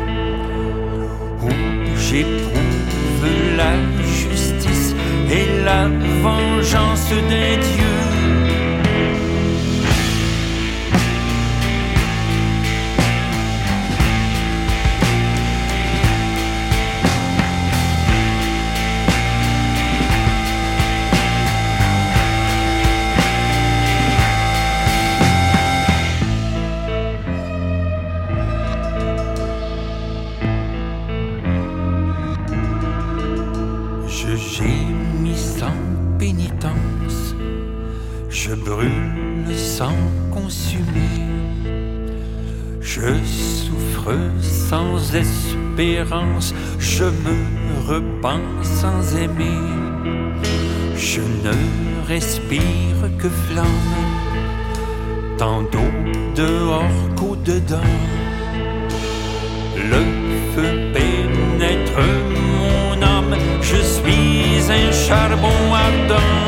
où 1.45 1.51
j'éprouve 1.97 3.27
la 3.57 3.75
justice 4.03 4.93
et 5.31 5.65
la 5.65 5.87
vengeance 6.25 7.11
des 7.31 7.57
dieux. 7.59 8.12
Je 46.79 47.05
me 47.05 47.37
repens 47.89 48.41
sans 48.63 49.17
aimer, 49.17 49.59
je 50.97 51.21
ne 51.21 52.07
respire 52.07 53.09
que 53.19 53.29
flamme, 53.29 53.67
tant 55.39 55.63
d'eau 55.63 55.93
dehors 56.37 57.01
qu'au-dedans. 57.17 57.91
Le 59.77 60.03
feu 60.55 60.93
pénètre 60.93 62.01
mon 62.37 63.03
âme, 63.03 63.37
je 63.61 63.77
suis 63.77 64.71
un 64.71 64.93
charbon 64.93 65.59
ardent. 65.73 66.42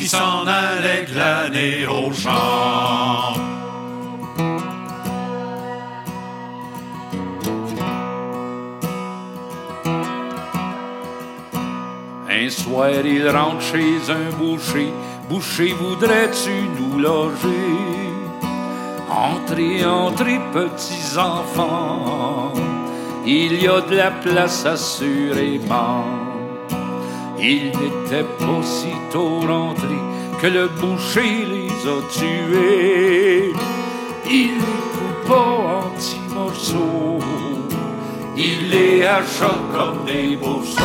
Qui 0.00 0.08
s'en 0.08 0.46
allaient 0.46 1.04
glaner 1.04 1.86
au 1.86 2.10
champ. 2.10 3.34
Un 12.30 12.48
soir, 12.48 13.04
ils 13.04 13.28
rentrent 13.28 13.60
chez 13.60 13.98
un 14.08 14.34
boucher. 14.38 14.90
Boucher, 15.28 15.74
voudrais-tu 15.74 16.54
nous 16.78 16.98
loger? 16.98 17.76
Entrez, 19.10 19.84
entrez, 19.84 20.40
petits 20.54 21.18
enfants. 21.18 22.54
Il 23.26 23.62
y 23.62 23.68
a 23.68 23.82
de 23.82 23.96
la 23.96 24.10
place 24.12 24.64
assurément. 24.64 26.29
Il 27.42 27.66
n'était 27.68 28.28
pas 28.38 28.62
si 28.62 28.92
tôt 29.10 29.40
rentré 29.40 29.96
que 30.42 30.46
le 30.46 30.68
boucher 30.68 31.46
les 31.46 31.70
a 31.88 32.00
tués. 32.12 33.52
Il 34.30 34.52
les 34.58 34.80
coupa 34.94 35.34
en 35.34 35.90
petits 35.96 36.20
morceaux, 36.34 37.18
il 38.36 38.70
les 38.70 39.04
hacha 39.04 39.54
comme 39.74 40.04
des 40.04 40.36
bourseaux. 40.36 40.82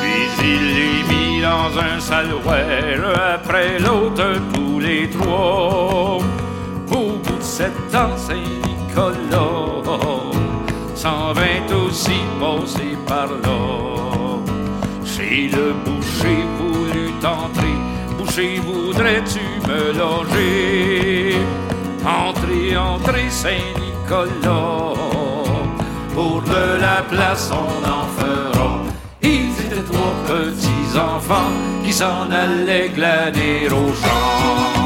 Puis 0.00 0.44
il 0.44 0.64
les 0.76 1.02
mit 1.08 1.40
dans 1.40 1.78
un 1.78 1.98
salouère 1.98 3.34
après 3.34 3.78
l'autre 3.78 4.34
tous 4.52 4.78
les 4.80 5.08
trois. 5.08 6.17
Sept 7.58 7.92
ans, 7.92 8.16
Saint-Nicolas 8.16 9.82
s'en 10.94 11.32
vint 11.32 11.66
aussi 11.74 12.20
passer 12.38 12.96
par 13.04 13.26
là. 13.26 14.38
Chez 15.04 15.48
le 15.48 15.72
boucher 15.84 16.44
voulut 16.56 17.14
entrer, 17.24 17.76
boucher 18.16 18.60
voudrais-tu 18.60 19.40
me 19.66 19.92
loger? 19.98 21.36
Entrez, 22.06 22.76
entrez, 22.76 23.28
Saint-Nicolas, 23.28 24.94
pour 26.14 26.42
de 26.42 26.80
la 26.80 27.02
place 27.10 27.50
on 27.50 27.84
en 27.84 28.06
fera. 28.18 28.82
Ils 29.20 29.50
étaient 29.66 29.82
trois 29.82 30.14
petits 30.28 30.96
enfants 30.96 31.50
qui 31.84 31.92
s'en 31.92 32.30
allaient 32.30 32.90
glaner 32.90 33.66
au 33.66 33.92
champ. 33.94 34.77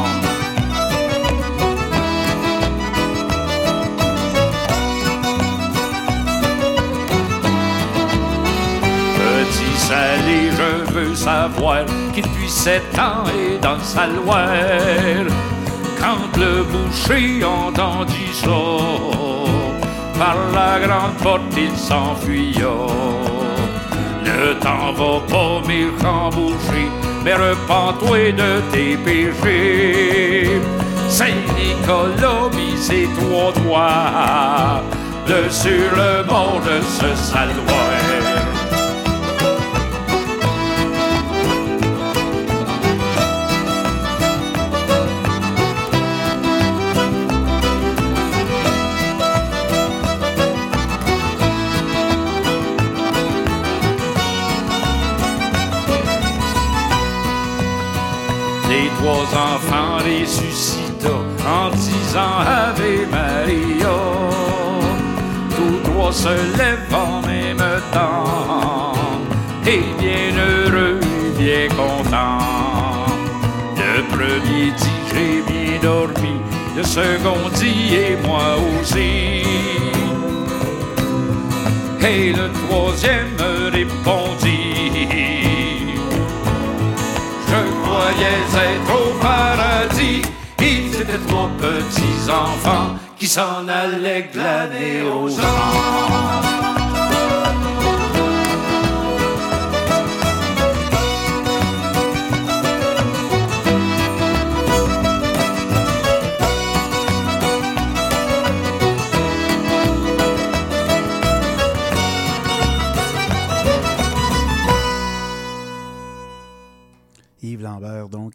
Salé, 9.93 10.51
je 10.51 10.91
veux 10.95 11.15
savoir 11.15 11.85
qui 12.15 12.23
depuis 12.23 12.49
sept 12.49 12.99
ans 12.99 13.25
est 13.29 13.59
dans 13.59 13.75
le 13.75 13.81
saloir. 13.83 14.49
Quand 16.01 16.35
le 16.39 16.63
boucher 16.73 17.45
entendit 17.45 18.33
ça, 18.33 18.63
par 20.19 20.37
la 20.55 20.81
grande 20.87 21.17
porte 21.23 21.43
il 21.59 21.77
s'enfuya. 21.77 22.75
Ne 24.25 24.55
t'en 24.65 24.93
va 24.99 25.21
pas, 25.29 25.69
méchant 25.69 26.31
boucher, 26.31 26.89
mais 27.23 27.35
repens-toi 27.35 28.33
de 28.33 28.51
tes 28.73 28.97
péchés. 28.97 30.59
Saint-Nicolas 31.11 32.49
mit 32.57 32.79
ses 32.79 33.07
trois 33.19 33.53
doigts 33.61 34.81
de 35.29 35.51
sur 35.51 35.87
le 36.01 36.27
bord 36.27 36.63
de 36.65 36.81
ce 36.81 37.15
saloir. 37.15 37.92
Trois 59.53 59.57
enfants 59.57 59.99
ressuscita 60.05 61.11
en 61.47 61.71
disant 61.71 62.39
Ave 62.47 63.09
Maria. 63.11 63.97
Tous 65.51 65.91
trois 65.91 66.13
se 66.13 66.29
lèvent 66.29 66.95
en 66.95 67.21
même 67.27 67.81
temps, 67.93 68.93
et 69.67 69.83
bien 69.99 70.33
heureux 70.37 71.01
bien 71.39 71.69
contents. 71.69 72.39
Le 73.77 74.03
premier 74.09 74.71
dit 74.71 75.01
j'ai 75.11 75.43
bien 75.47 75.79
dormi, 75.83 76.37
le 76.77 76.83
second 76.83 77.49
dit 77.55 77.95
et 77.95 78.17
moi 78.27 78.57
aussi. 78.81 79.43
Et 82.05 82.33
le 82.33 82.51
troisième 82.67 83.37
répondit 83.73 84.62
croyais 88.13 88.75
être 88.75 88.95
au 88.95 89.19
paradis. 89.21 90.23
Ils 90.61 91.01
étaient 91.01 91.19
trois 91.27 91.51
petits 91.59 92.31
enfants 92.31 92.97
qui 93.19 93.27
s'en 93.27 93.67
allaient 93.69 94.29
glaner 94.33 95.03
aux 95.03 95.29
champs. 95.29 96.52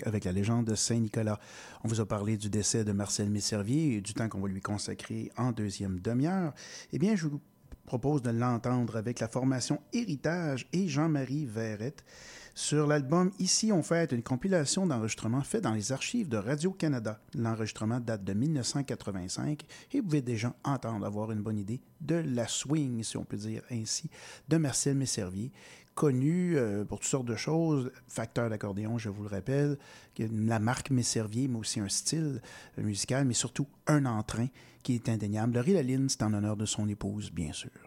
Avec 0.08 0.24
la 0.24 0.32
légende 0.32 0.66
de 0.66 0.76
Saint-Nicolas. 0.76 1.40
On 1.84 1.88
vous 1.88 2.00
a 2.00 2.06
parlé 2.06 2.38
du 2.38 2.50
décès 2.50 2.84
de 2.84 2.92
Marcel 2.92 3.30
Messervier 3.30 3.98
et 3.98 4.02
du 4.02 4.14
temps 4.14 4.30
qu'on 4.30 4.42
va 4.42 4.48
lui 4.48 4.62
consacrer 4.62 5.32
en 5.38 5.52
deuxième 5.52 6.00
demi-heure. 6.00 6.54
Eh 6.92 6.98
bien, 7.00 7.16
je 7.16 7.28
vous 7.28 7.42
propose 7.86 8.22
de 8.22 8.32
l'entendre 8.32 8.98
avec 8.98 9.20
la 9.20 9.28
formation 9.28 9.82
Héritage 9.94 10.68
et 10.74 10.88
Jean-Marie 10.88 11.46
Verrette. 11.46 12.04
Sur 12.54 12.88
l'album 12.88 13.32
Ici, 13.38 13.72
on 13.72 13.84
fait 13.84 14.12
une 14.12 14.24
compilation 14.24 14.88
d'enregistrements 14.88 15.44
faits 15.44 15.64
dans 15.64 15.74
les 15.74 15.92
archives 15.92 16.28
de 16.28 16.38
Radio-Canada. 16.38 17.20
L'enregistrement 17.36 18.00
date 18.00 18.24
de 18.24 18.34
1985 18.34 19.64
et 19.92 20.00
vous 20.00 20.06
pouvez 20.06 20.22
déjà 20.22 20.56
entendre, 20.64 21.06
avoir 21.06 21.32
une 21.32 21.44
bonne 21.44 21.60
idée 21.60 21.82
de 22.02 22.16
la 22.16 22.48
swing, 22.48 23.04
si 23.04 23.16
on 23.16 23.26
peut 23.26 23.38
dire 23.38 23.62
ainsi, 23.70 24.10
de 24.50 24.58
Marcel 24.58 24.96
Messervier, 24.96 25.52
connu 25.98 26.56
euh, 26.56 26.86
pour 26.86 27.00
toutes 27.00 27.10
sortes 27.10 27.26
de 27.26 27.36
choses, 27.36 27.92
facteur 28.08 28.52
d'accordéon, 28.52 29.00
je 29.00 29.10
vous 29.10 29.24
le 29.24 29.30
rappelle, 29.30 29.80
la 30.20 30.60
marque 30.60 30.92
Messervier, 30.92 31.48
mais 31.48 31.58
aussi 31.58 31.80
un 31.80 31.90
style 31.90 32.40
euh, 32.78 32.84
musical, 32.84 33.26
mais 33.26 33.34
surtout 33.34 33.68
un 33.88 34.06
entrain 34.06 34.48
qui 34.84 34.94
est 34.94 35.10
indéniable. 35.10 35.56
Laurie 35.56 35.74
Laline, 35.74 36.08
c'est 36.08 36.22
en 36.22 36.34
honneur 36.34 36.56
de 36.56 36.66
son 36.66 36.88
épouse, 36.88 37.32
bien 37.32 37.52
sûr. 37.52 37.87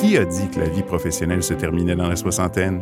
Qui 0.00 0.16
a 0.16 0.24
dit 0.24 0.48
que 0.48 0.60
la 0.60 0.68
vie 0.68 0.84
professionnelle 0.84 1.42
se 1.42 1.54
terminait 1.54 1.96
dans 1.96 2.08
la 2.08 2.14
soixantaine? 2.14 2.80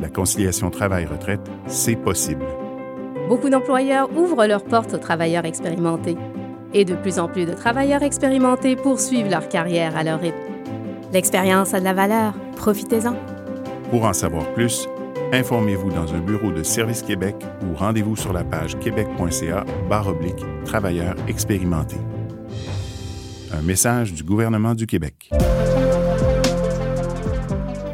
La 0.00 0.08
conciliation 0.08 0.70
travail-retraite, 0.70 1.40
c'est 1.68 1.94
possible. 1.94 2.44
Beaucoup 3.28 3.48
d'employeurs 3.48 4.08
ouvrent 4.16 4.44
leurs 4.44 4.64
portes 4.64 4.92
aux 4.92 4.98
travailleurs 4.98 5.44
expérimentés. 5.44 6.16
Et 6.74 6.84
de 6.84 6.96
plus 6.96 7.20
en 7.20 7.28
plus 7.28 7.46
de 7.46 7.52
travailleurs 7.52 8.02
expérimentés 8.02 8.74
poursuivent 8.74 9.30
leur 9.30 9.48
carrière 9.48 9.96
à 9.96 10.02
leur 10.02 10.20
rythme. 10.20 10.36
L'expérience 11.12 11.74
a 11.74 11.78
de 11.78 11.84
la 11.84 11.94
valeur. 11.94 12.34
Profitez-en. 12.56 13.14
Pour 13.92 14.04
en 14.04 14.12
savoir 14.12 14.52
plus, 14.52 14.88
informez-vous 15.32 15.90
dans 15.90 16.12
un 16.12 16.18
bureau 16.18 16.50
de 16.50 16.64
Service 16.64 17.02
Québec 17.02 17.36
ou 17.62 17.76
rendez-vous 17.76 18.16
sur 18.16 18.32
la 18.32 18.42
page 18.42 18.76
québec.ca 18.80 19.64
oblique 20.08 20.44
travailleurs 20.64 21.14
expérimentés. 21.28 22.00
Un 23.52 23.62
message 23.62 24.12
du 24.12 24.24
gouvernement 24.24 24.74
du 24.74 24.88
Québec. 24.88 25.30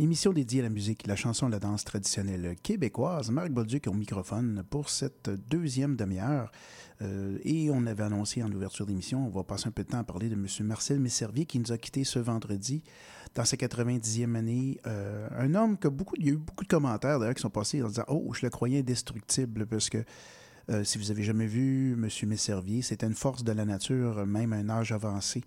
Émission 0.00 0.32
dédiée 0.32 0.60
à 0.60 0.62
la 0.62 0.68
musique, 0.68 1.08
la 1.08 1.16
chanson, 1.16 1.48
la 1.48 1.58
danse 1.58 1.82
traditionnelle 1.82 2.54
québécoise. 2.62 3.32
Marc 3.32 3.50
Bolduc 3.50 3.88
au 3.88 3.92
microphone 3.92 4.62
pour 4.70 4.90
cette 4.90 5.28
deuxième 5.50 5.96
demi-heure. 5.96 6.52
Euh, 7.02 7.36
et 7.42 7.68
on 7.72 7.84
avait 7.84 8.04
annoncé 8.04 8.44
en 8.44 8.52
ouverture 8.52 8.86
d'émission, 8.86 9.26
on 9.26 9.30
va 9.30 9.42
passer 9.42 9.66
un 9.66 9.72
peu 9.72 9.82
de 9.82 9.88
temps 9.88 9.98
à 9.98 10.04
parler 10.04 10.28
de 10.28 10.34
M. 10.34 10.46
Marcel 10.60 11.00
Messervier 11.00 11.46
qui 11.46 11.58
nous 11.58 11.72
a 11.72 11.78
quittés 11.78 12.04
ce 12.04 12.20
vendredi 12.20 12.84
dans 13.34 13.44
sa 13.44 13.56
90e 13.56 14.36
année. 14.36 14.78
Euh, 14.86 15.28
un 15.36 15.56
homme 15.56 15.76
que 15.76 15.88
beaucoup, 15.88 16.14
il 16.16 16.26
y 16.26 16.28
a 16.28 16.32
eu 16.34 16.36
beaucoup 16.36 16.62
de 16.62 16.68
commentaires 16.68 17.18
d'ailleurs 17.18 17.34
qui 17.34 17.42
sont 17.42 17.50
passés 17.50 17.82
en 17.82 17.88
disant 17.88 18.04
Oh, 18.06 18.32
je 18.34 18.46
le 18.46 18.50
croyais 18.50 18.78
indestructible 18.78 19.66
parce 19.66 19.90
que 19.90 20.04
euh, 20.70 20.84
si 20.84 20.98
vous 20.98 21.10
avez 21.10 21.22
jamais 21.22 21.46
vu 21.46 21.92
M. 21.94 22.08
Messervier, 22.28 22.82
c'était 22.82 23.06
une 23.06 23.14
force 23.14 23.42
de 23.42 23.52
la 23.52 23.64
nature, 23.64 24.26
même 24.26 24.52
à 24.52 24.56
un 24.56 24.68
âge 24.68 24.92
avancé. 24.92 25.42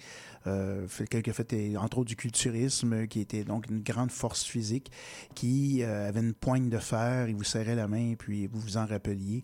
Euh, 0.48 0.88
quelqu'un 1.10 1.34
fait 1.34 1.78
entre 1.78 2.00
autres 2.00 2.10
du 2.10 2.16
culturisme, 2.16 3.08
qui 3.08 3.20
était 3.20 3.44
donc 3.44 3.68
une 3.70 3.82
grande 3.82 4.12
force 4.12 4.44
physique, 4.44 4.92
qui 5.36 5.84
euh, 5.84 6.08
avait 6.08 6.22
une 6.22 6.34
poigne 6.34 6.70
de 6.70 6.80
fer, 6.80 7.30
il 7.30 7.36
vous 7.36 7.44
serrait 7.44 7.76
la 7.76 7.88
main, 7.88 8.16
puis 8.18 8.48
vous 8.48 8.60
vous 8.60 8.78
en 8.78 8.86
rappeliez. 8.86 9.44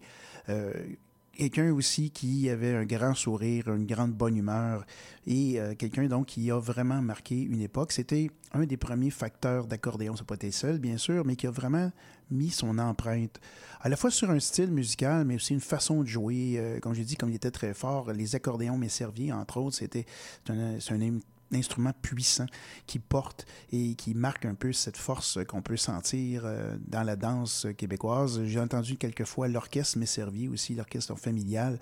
Euh, 1.38 1.50
quelqu'un 1.50 1.72
aussi 1.72 2.10
qui 2.12 2.50
avait 2.50 2.74
un 2.74 2.86
grand 2.86 3.14
sourire, 3.14 3.68
une 3.68 3.86
grande 3.86 4.14
bonne 4.14 4.38
humeur 4.38 4.86
et 5.26 5.60
quelqu'un 5.78 6.08
donc 6.08 6.28
qui 6.28 6.50
a 6.52 6.58
vraiment 6.58 7.02
marqué 7.02 7.42
une 7.42 7.62
époque. 7.62 7.92
C'était 7.92 8.32
un 8.54 8.66
des 8.66 8.78
premiers 8.78 9.12
facteurs 9.12 9.68
d'accordéon. 9.68 10.16
Ça 10.16 10.24
n'a 10.24 10.26
pas 10.26 10.36
été 10.36 10.52
seul, 10.52 10.80
bien 10.80 10.98
sûr, 10.98 11.26
mais 11.26 11.36
qui 11.36 11.48
a 11.48 11.52
vraiment 11.52 11.92
mis 12.32 12.50
son 12.50 12.78
empreinte 12.78 13.40
à 13.82 13.90
la 13.90 13.96
fois 13.96 14.12
sur 14.12 14.30
un 14.30 14.40
style 14.40 14.72
musical, 14.72 15.26
mais 15.26 15.36
aussi 15.36 15.54
une 15.54 15.62
façon 15.62 16.02
de 16.02 16.08
jouer. 16.08 16.56
Euh, 16.58 16.80
comme 16.80 16.94
j'ai 16.94 17.04
dit, 17.04 17.16
comme 17.16 17.30
il 17.30 17.36
était 17.36 17.52
très 17.52 17.74
fort, 17.74 18.12
les 18.12 18.36
accordéons 18.36 18.78
Messervier, 18.78 19.32
entre 19.32 19.58
autres, 19.58 19.78
c'était 19.78 20.06
un, 20.50 20.78
un, 20.78 21.20
instrument 21.54 21.94
puissant 22.02 22.46
qui 22.86 23.00
porte 23.00 23.46
et 23.72 23.96
qui 23.96 24.14
marque 24.14 24.46
un 24.46 24.56
peu 24.56 24.74
cette 24.74 24.98
force 24.98 25.40
qu'on 25.48 25.62
peut 25.62 25.78
sentir 25.78 26.44
euh, 26.46 26.78
dans 26.88 27.04
la 27.04 27.16
danse 27.16 27.68
québécoise. 27.78 28.44
J'ai 28.46 28.60
entendu 28.60 28.98
quelquefois 28.98 29.48
l'orchestre 29.48 29.98
Messervier 29.98 30.48
aussi, 30.48 30.76
l'orchestre 30.76 31.16
familial. 31.16 31.80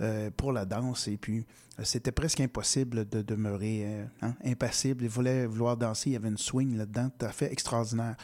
Euh, 0.00 0.30
pour 0.30 0.52
la 0.52 0.64
danse. 0.64 1.08
Et 1.08 1.16
puis, 1.16 1.44
euh, 1.80 1.82
c'était 1.82 2.12
presque 2.12 2.38
impossible 2.38 3.08
de 3.08 3.20
demeurer 3.20 4.06
hein, 4.22 4.36
impassible. 4.44 5.02
Il 5.02 5.10
voulait 5.10 5.44
vouloir 5.44 5.76
danser. 5.76 6.10
Il 6.10 6.12
y 6.12 6.16
avait 6.16 6.28
une 6.28 6.38
swing 6.38 6.76
là-dedans 6.76 7.10
tout 7.18 7.26
à 7.26 7.30
fait 7.30 7.50
extraordinaire. 7.50 8.14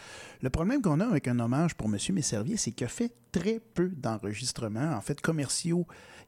Le 0.40 0.50
problème 0.50 0.82
qu'on 0.82 1.00
a 1.00 1.04
avec 1.04 1.26
un 1.26 1.40
hommage 1.40 1.74
pour 1.74 1.88
M. 1.92 1.98
Messervier, 2.12 2.56
c'est 2.56 2.70
qu'il 2.70 2.84
a 2.84 2.88
fait 2.88 3.12
très 3.32 3.58
peu 3.58 3.88
d'enregistrements, 3.88 4.92
en 4.92 5.00
fait, 5.00 5.20
commerciaux. 5.20 5.84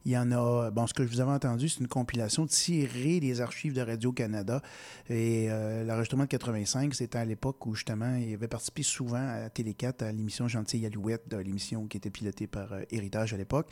Il 0.07 0.13
y 0.13 0.17
en 0.17 0.31
a, 0.31 0.71
bon, 0.71 0.87
ce 0.87 0.93
que 0.93 1.03
je 1.03 1.09
vous 1.09 1.19
avais 1.19 1.33
entendu, 1.33 1.67
c'est 1.67 1.81
une 1.81 1.89
compilation 1.89 2.47
tirée 2.47 3.19
des 3.19 3.41
archives 3.41 3.73
de 3.73 3.81
Radio-Canada. 3.81 4.61
Et 5.09 5.49
l'enregistrement 5.85 6.23
de 6.23 6.29
85, 6.29 6.95
c'était 6.95 7.17
à 7.17 7.25
l'époque 7.25 7.65
où, 7.65 7.75
justement, 7.75 8.15
il 8.15 8.33
avait 8.33 8.47
participé 8.47 8.83
souvent 8.83 9.17
à 9.17 9.49
Télé 9.49 9.73
4, 9.73 10.03
à 10.03 10.11
l'émission 10.13 10.47
Gentille 10.47 10.85
Alouette, 10.85 11.33
l'émission 11.33 11.87
qui 11.87 11.97
était 11.97 12.09
pilotée 12.09 12.47
par 12.47 12.69
Héritage 12.89 13.33
à 13.33 13.37
l'époque. 13.37 13.67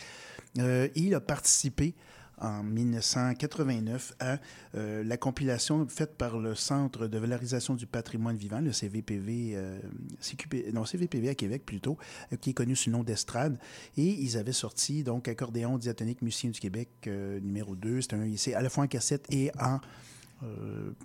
il 0.58 1.16
a 1.16 1.22
participé 1.22 1.96
en 2.38 2.64
1989 2.64 4.14
à 4.20 4.38
euh, 4.76 5.04
la 5.04 5.18
compilation 5.18 5.88
faite 5.88 6.18
par 6.18 6.38
le 6.38 6.56
Centre 6.56 7.08
de 7.08 7.18
valorisation 7.18 7.76
du 7.76 7.88
patrimoine 7.88 8.38
vivant, 8.38 8.60
le 8.60 8.72
CVPV, 8.72 9.54
euh, 9.56 9.80
non, 10.74 10.86
CVPV 10.86 11.30
à 11.30 11.36
Québec 11.36 11.64
plutôt, 11.66 11.98
euh, 12.34 12.38
qui 12.38 12.52
est 12.52 12.54
connu 12.54 12.76
sous 12.76 12.90
le 12.90 12.98
nom 12.98 13.04
d'Estrade. 13.04 13.58
Et 13.98 14.06
ils 14.06 14.38
avaient 14.38 14.54
sorti 14.54 15.04
donc 15.04 15.28
Accordéon 15.28 15.78
diatonique 15.78 16.22
musicien 16.22 16.50
du 16.50 16.60
Québec 16.60 16.90
numéro 17.06 17.76
2. 17.76 18.00
C'est 18.38 18.54
à 18.54 18.62
la 18.62 18.70
fois 18.70 18.84
en 18.84 18.88
cassette 18.88 19.26
et 19.30 19.52
en 19.60 19.80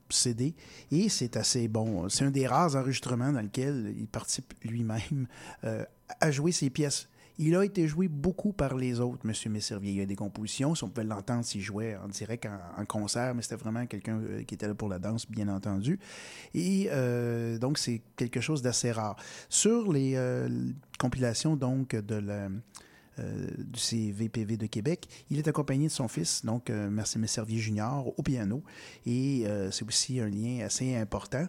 CD. 0.08 0.54
Et 0.90 1.08
c'est 1.08 1.36
assez 1.36 1.68
bon. 1.68 2.08
C'est 2.08 2.24
un 2.24 2.30
des 2.30 2.46
rares 2.46 2.76
enregistrements 2.76 3.32
dans 3.32 3.40
lequel 3.40 3.94
il 3.96 4.06
participe 4.06 4.52
lui-même 4.64 5.26
à 5.62 6.30
jouer 6.30 6.52
ses 6.52 6.70
pièces 6.70 7.08
il 7.42 7.56
a 7.56 7.64
été 7.64 7.88
joué 7.88 8.06
beaucoup 8.06 8.52
par 8.52 8.76
les 8.76 9.00
autres, 9.00 9.22
M. 9.24 9.52
Messervier. 9.52 9.92
Il 9.92 9.96
y 9.96 10.02
a 10.02 10.06
des 10.06 10.14
compositions, 10.14 10.74
si 10.74 10.84
on 10.84 10.90
pouvait 10.90 11.06
l'entendre 11.06 11.42
s'il 11.42 11.62
jouait 11.62 11.96
en 11.96 12.06
direct 12.06 12.46
en, 12.76 12.84
concert, 12.84 13.34
mais 13.34 13.40
c'était 13.40 13.56
vraiment 13.56 13.86
quelqu'un 13.86 14.20
euh, 14.20 14.42
qui 14.42 14.54
était 14.54 14.68
là 14.68 14.74
pour 14.74 14.90
la 14.90 14.98
danse, 14.98 15.26
bien 15.26 15.48
entendu. 15.48 15.98
Et 16.52 16.88
euh, 16.90 17.56
donc, 17.56 17.78
c'est 17.78 18.02
quelque 18.16 18.42
chose 18.42 18.60
d'assez 18.60 18.92
rare. 18.92 19.16
Sur 19.48 19.90
les 19.90 20.16
euh, 20.16 20.50
compilations, 20.98 21.56
donc, 21.56 21.96
de 21.96 22.14
la 22.14 22.48
du 23.18 23.78
CVPV 23.78 24.56
de 24.56 24.64
Québec. 24.64 25.06
Il 25.28 25.36
est 25.36 25.46
accompagné 25.46 25.88
de 25.88 25.92
son 25.92 26.08
fils, 26.08 26.42
donc 26.42 26.70
Merci 26.70 27.18
Messervier 27.18 27.58
Junior, 27.58 28.18
au 28.18 28.22
piano. 28.22 28.62
Et 29.04 29.44
c'est 29.70 29.86
aussi 29.86 30.20
un 30.20 30.28
lien 30.30 30.64
assez 30.64 30.96
important 30.96 31.44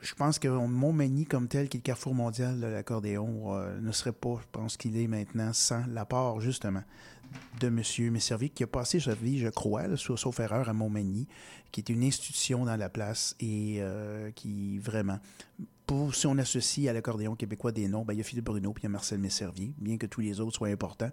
je 0.00 0.14
pense 0.14 0.38
que 0.38 0.48
Montmagny, 0.48 1.24
comme 1.26 1.48
tel, 1.48 1.68
qui 1.68 1.78
est 1.78 1.80
le 1.80 1.84
carrefour 1.84 2.14
mondial 2.14 2.60
de 2.60 2.66
l'accordéon, 2.66 3.54
euh, 3.54 3.80
ne 3.80 3.92
serait 3.92 4.12
pas, 4.12 4.38
je 4.40 4.46
pense 4.52 4.76
qu'il 4.76 4.96
est 4.96 5.06
maintenant, 5.06 5.52
sans 5.52 5.84
l'apport, 5.86 6.40
justement, 6.40 6.82
de 7.60 7.68
M. 7.68 8.12
Messervy, 8.12 8.50
qui 8.50 8.62
a 8.62 8.66
passé 8.66 9.00
sa 9.00 9.14
vie, 9.14 9.38
je 9.38 9.48
crois, 9.48 9.84
sauf 9.96 10.40
erreur, 10.40 10.68
à 10.68 10.72
Montmagny, 10.72 11.26
qui 11.72 11.80
est 11.80 11.88
une 11.88 12.02
institution 12.02 12.64
dans 12.64 12.76
la 12.76 12.88
place 12.88 13.34
et 13.40 13.78
euh, 13.80 14.30
qui, 14.32 14.78
vraiment, 14.78 15.18
pour, 15.86 16.14
si 16.14 16.26
on 16.26 16.36
associe 16.38 16.88
à 16.88 16.92
l'accordéon 16.92 17.34
québécois 17.34 17.72
des 17.72 17.88
noms, 17.88 18.04
ben, 18.04 18.12
il 18.12 18.18
y 18.18 18.20
a 18.20 18.24
Philippe 18.24 18.44
Bruno 18.44 18.72
puis 18.72 18.82
il 18.82 18.86
y 18.86 18.86
a 18.86 18.90
Marcel 18.90 19.18
Messervier, 19.18 19.72
bien 19.78 19.98
que 19.98 20.06
tous 20.06 20.20
les 20.20 20.40
autres 20.40 20.56
soient 20.56 20.68
importants, 20.68 21.10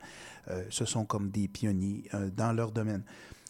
euh, 0.49 0.63
ce 0.69 0.85
sont 0.85 1.05
comme 1.05 1.29
des 1.29 1.47
pionniers 1.47 2.03
dans 2.35 2.53
leur 2.53 2.71
domaine. 2.71 3.03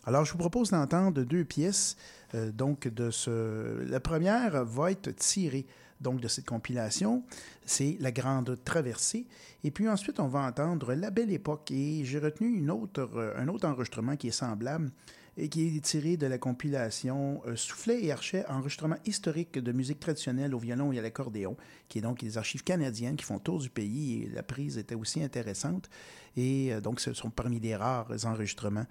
Alors, 0.05 0.25
je 0.25 0.33
vous 0.33 0.37
propose 0.37 0.71
d'entendre 0.71 1.23
deux 1.23 1.45
pièces. 1.45 1.95
Euh, 2.35 2.51
donc, 2.51 2.87
de 2.87 3.11
ce... 3.11 3.83
la 3.83 3.99
première 3.99 4.65
va 4.65 4.91
être 4.91 5.11
tirée 5.15 5.65
donc 6.01 6.19
de 6.19 6.27
cette 6.27 6.45
compilation. 6.45 7.23
C'est 7.65 7.97
La 7.99 8.11
Grande 8.11 8.57
Traversée. 8.63 9.25
Et 9.63 9.71
puis 9.71 9.87
ensuite, 9.87 10.19
on 10.19 10.27
va 10.27 10.41
entendre 10.41 10.93
La 10.93 11.09
Belle 11.11 11.31
Époque. 11.31 11.71
Et 11.71 12.03
j'ai 12.03 12.19
retenu 12.19 12.47
une 12.57 12.69
autre, 12.69 13.09
euh, 13.15 13.33
un 13.37 13.47
autre 13.47 13.67
enregistrement 13.67 14.15
qui 14.15 14.27
est 14.27 14.31
semblable 14.31 14.91
et 15.35 15.49
qui 15.49 15.75
est 15.75 15.81
tiré 15.81 16.15
de 16.15 16.27
la 16.27 16.37
compilation 16.37 17.41
euh, 17.47 17.55
Soufflet 17.55 18.03
et 18.03 18.11
Archet, 18.11 18.45
enregistrement 18.47 18.97
historique 19.05 19.57
de 19.57 19.71
musique 19.71 19.99
traditionnelle 19.99 20.53
au 20.53 20.59
violon 20.59 20.91
et 20.91 20.99
à 20.99 21.01
l'accordéon, 21.01 21.57
qui 21.89 21.97
est 21.97 22.01
donc 22.01 22.21
les 22.21 22.37
archives 22.37 22.63
canadiennes 22.63 23.15
qui 23.15 23.23
font 23.23 23.39
tour 23.39 23.59
du 23.59 23.69
pays 23.71 24.23
et 24.23 24.29
la 24.29 24.43
prise 24.43 24.77
était 24.77 24.93
aussi 24.93 25.23
intéressante. 25.23 25.89
Et 26.35 26.73
donc, 26.81 26.99
ce 26.99 27.13
sont 27.13 27.31
parmi 27.31 27.59
les 27.59 27.75
rares 27.75 28.11
enregistrements 28.25 28.85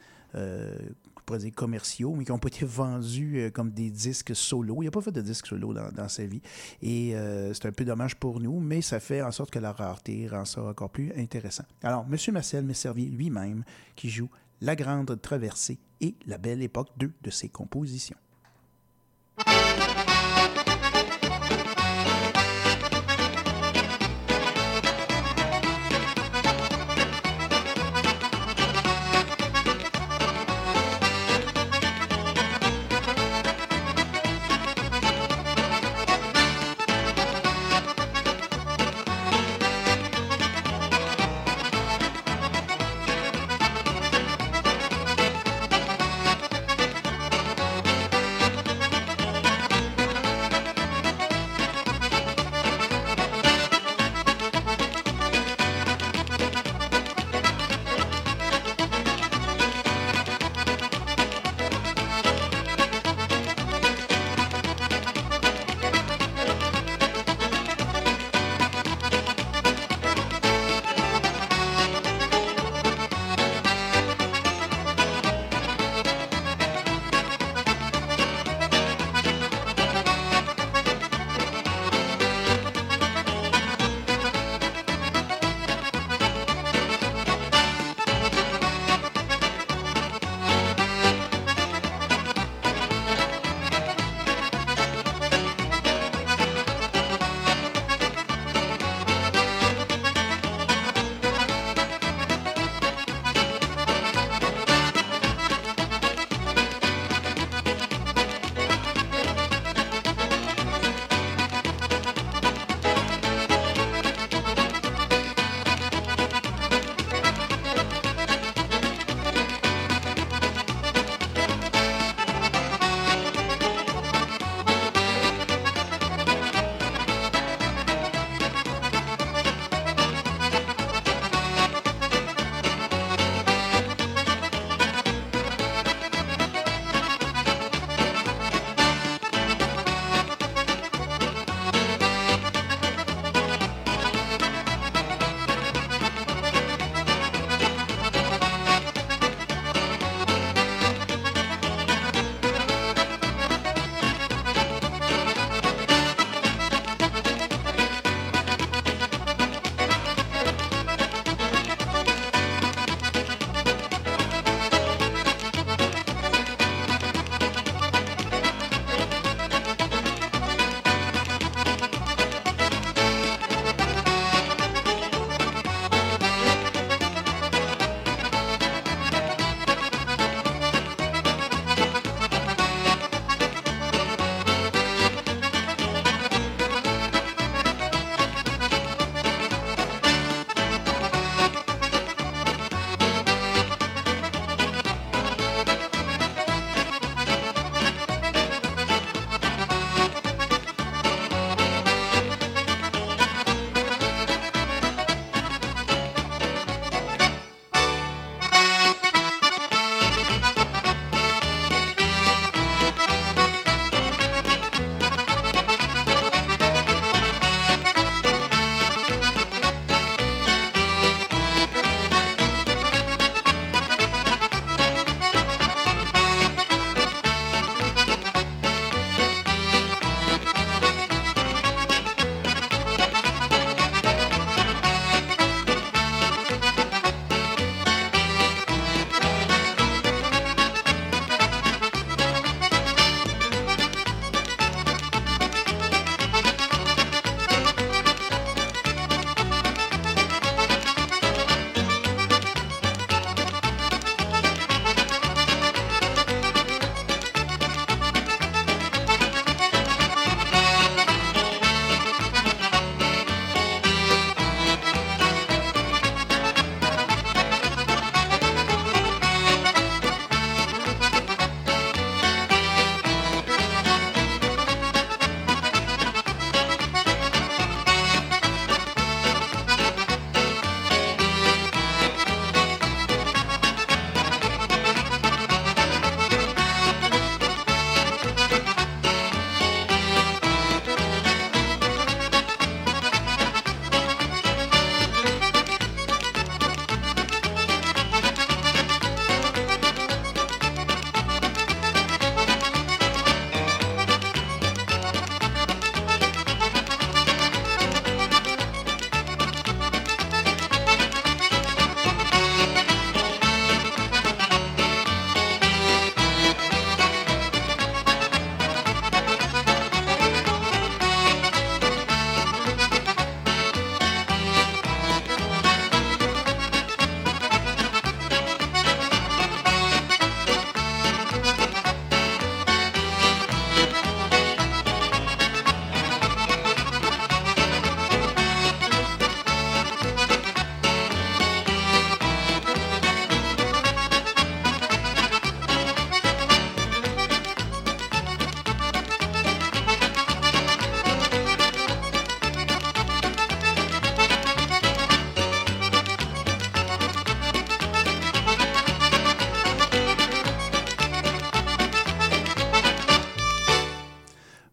pourrait 1.33 1.45
dire 1.45 1.55
commerciaux, 1.55 2.15
mais 2.15 2.25
qui 2.25 2.31
n'ont 2.31 2.39
pas 2.39 2.49
été 2.49 2.67
vendus 2.67 3.39
euh, 3.39 3.51
comme 3.51 3.71
des 3.71 3.91
disques 3.91 4.37
solo. 4.37 4.83
Il 4.83 4.85
n'a 4.85 4.91
pas 4.91 5.01
fait 5.01 5.13
de 5.13 5.23
disques 5.23 5.47
solo 5.47 5.73
dans, 5.73 6.09
sa 6.09 6.27
vie. 6.27 6.43
Et 6.83 7.17
euh, 7.17 7.55
c'est 7.55 7.67
un 7.67 7.73
peu 7.73 7.85
dommage 7.85 8.17
pour 8.17 8.41
nous, 8.41 8.61
mais 8.61 8.83
ça 8.83 9.01
fait 9.01 9.23
en 9.23 9.31
sorte 9.31 9.51
que 9.51 9.59
la 9.59 9.73
rareté 9.73 10.29
rend 10.29 10.45
ça 10.45 10.63
encore 10.63 10.91
plus 10.91 11.11
intéressant. 11.17 11.65
Alors, 11.83 12.05
M. 12.11 12.35
Marcel 12.35 12.65
m'est 12.65 12.75
servi 12.75 13.07
lui-même 13.07 13.65
qui 13.97 14.11
joue 14.11 14.29
La 14.61 14.77
Grande 14.77 15.19
Traversée 15.23 15.79
et 16.01 16.15
La 16.27 16.37
Belle 16.37 16.63
Époque, 16.63 16.89
deux 16.99 17.13
de 17.23 17.31
ses 17.31 17.49
compositions. 17.49 18.17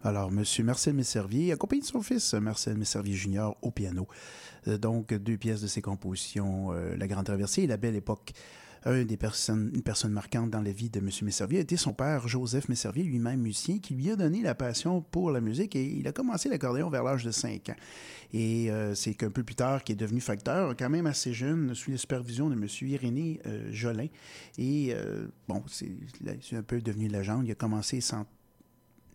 Alors, 0.10 0.32
Monsieur 0.32 0.64
Marcel 0.64 0.96
Messervier, 0.96 1.52
accompagné 1.52 1.82
de 1.84 1.86
son 1.86 2.02
fils 2.02 2.34
Marcel 2.34 2.76
Messervier 2.80 3.14
Junior 3.14 3.56
au 3.62 3.70
piano. 3.70 4.08
Euh, 4.68 4.80
donc, 4.80 5.14
deux 5.14 5.38
pièces 5.38 5.62
de 5.62 5.68
ses 5.68 5.84
compositions, 5.84 6.72
euh, 6.72 6.98
La 6.98 7.06
Grande 7.06 7.26
Traversée 7.26 7.62
et 7.62 7.68
La 7.68 7.78
Belle 7.78 7.96
Époque. 7.96 8.32
Un 8.86 9.04
des 9.04 9.18
personnes, 9.18 9.72
une 9.76 9.84
personne 9.84 10.12
marquante 10.12 10.50
dans 10.50 10.62
la 10.62 10.72
vie 10.72 10.90
de 10.90 10.98
M. 10.98 11.12
Messervier 11.22 11.60
été 11.60 11.78
son 11.78 11.94
père, 11.94 12.28
Joseph 12.28 12.70
Messervier, 12.70 13.04
lui-même 13.04 13.40
musicien, 13.40 13.78
qui 13.78 13.94
lui 13.94 14.10
a 14.10 14.16
donné 14.16 14.42
la 14.42 14.56
passion 14.56 15.02
pour 15.02 15.30
la 15.30 15.42
musique 15.42 15.76
et 15.76 15.84
il 15.84 16.08
a 16.08 16.12
commencé 16.12 16.50
l'accordéon 16.50 16.90
vers 16.90 17.04
l'âge 17.04 17.24
de 17.24 17.30
5 17.30 17.70
ans. 17.70 17.76
Et 18.34 18.72
euh, 18.72 18.96
c'est 18.96 19.14
qu'un 19.14 19.30
peu 19.30 19.44
plus 19.44 19.56
tard 19.56 19.84
qu'il 19.84 19.94
est 19.94 19.98
devenu 19.98 20.22
facteur, 20.22 20.76
quand 20.76 20.90
même 20.90 21.06
assez 21.06 21.34
jeune, 21.34 21.76
sous 21.76 21.92
la 21.92 21.98
supervision 21.98 22.50
de 22.50 22.56
M. 22.56 22.66
Irénée 22.82 23.42
euh, 23.46 23.70
Jolin. 23.72 24.08
Et 24.58 24.96
bon, 25.48 25.62
c'est 25.68 25.92
c'est 26.42 26.56
un 26.56 26.64
peu 26.64 26.82
devenu 26.82 27.10
légende. 27.10 27.46
Il 27.46 27.52
a 27.52 27.56
commencé 27.56 28.02
sans, 28.02 28.26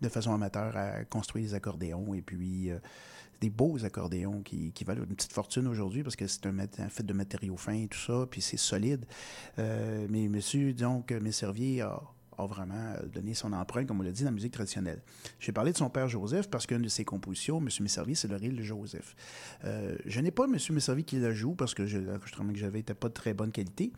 de 0.04 0.12
façon 0.12 0.32
amateur 0.32 0.76
à 0.76 1.04
construire 1.04 1.46
des 1.46 1.54
accordéons 1.54 2.14
et 2.14 2.22
puis 2.22 2.70
euh, 2.70 2.78
des 3.40 3.50
beaux 3.50 3.84
accordéons 3.84 4.42
qui, 4.42 4.72
valent 4.86 5.02
une 5.02 5.14
petite 5.14 5.32
fortune 5.32 5.66
aujourd'hui 5.66 6.02
parce 6.02 6.16
que 6.16 6.26
c'est 6.26 6.46
un, 6.46 6.88
fait 6.88 7.04
de 7.04 7.12
matériaux 7.12 7.56
fins 7.56 7.72
et 7.74 7.88
tout 7.88 7.98
ça, 7.98 8.26
puis 8.30 8.40
c'est 8.40 8.56
solide. 8.56 9.04
Euh, 9.58 10.06
mais 10.08 10.28
monsieur, 10.28 10.72
donc, 10.72 11.10
Messervier 11.10 11.82
a, 11.82 12.00
a 12.38 12.46
vraiment 12.46 12.94
donné 13.12 13.34
son 13.34 13.52
empreinte, 13.52 13.86
comme 13.86 14.00
on 14.00 14.02
l'a 14.02 14.10
dit, 14.10 14.22
dans 14.22 14.30
la 14.30 14.34
musique 14.34 14.52
traditionnelle. 14.52 15.02
J'ai 15.40 15.52
parlé 15.52 15.72
de 15.72 15.76
son 15.76 15.90
père 15.90 16.08
Joseph 16.08 16.48
parce 16.50 16.66
qu'une 16.66 16.82
de 16.82 16.88
ses 16.88 17.04
compositions, 17.04 17.58
M. 17.58 17.68
Messervier, 17.80 18.14
c'est 18.14 18.28
le 18.28 18.38
de 18.38 18.62
Joseph. 18.62 19.14
Euh, 19.64 19.96
je 20.06 20.20
n'ai 20.20 20.30
pas 20.30 20.44
M. 20.44 20.56
Messervier 20.70 21.04
qui 21.04 21.18
la 21.18 21.32
joue 21.32 21.54
parce 21.54 21.74
que 21.74 21.86
je- 21.86 21.98
l'enregistrement 21.98 22.52
que 22.52 22.58
j'avais 22.58 22.78
n'était 22.78 22.94
pas 22.94 23.08
de 23.08 23.14
très 23.14 23.34
bonne 23.34 23.52
qualité, 23.52 23.92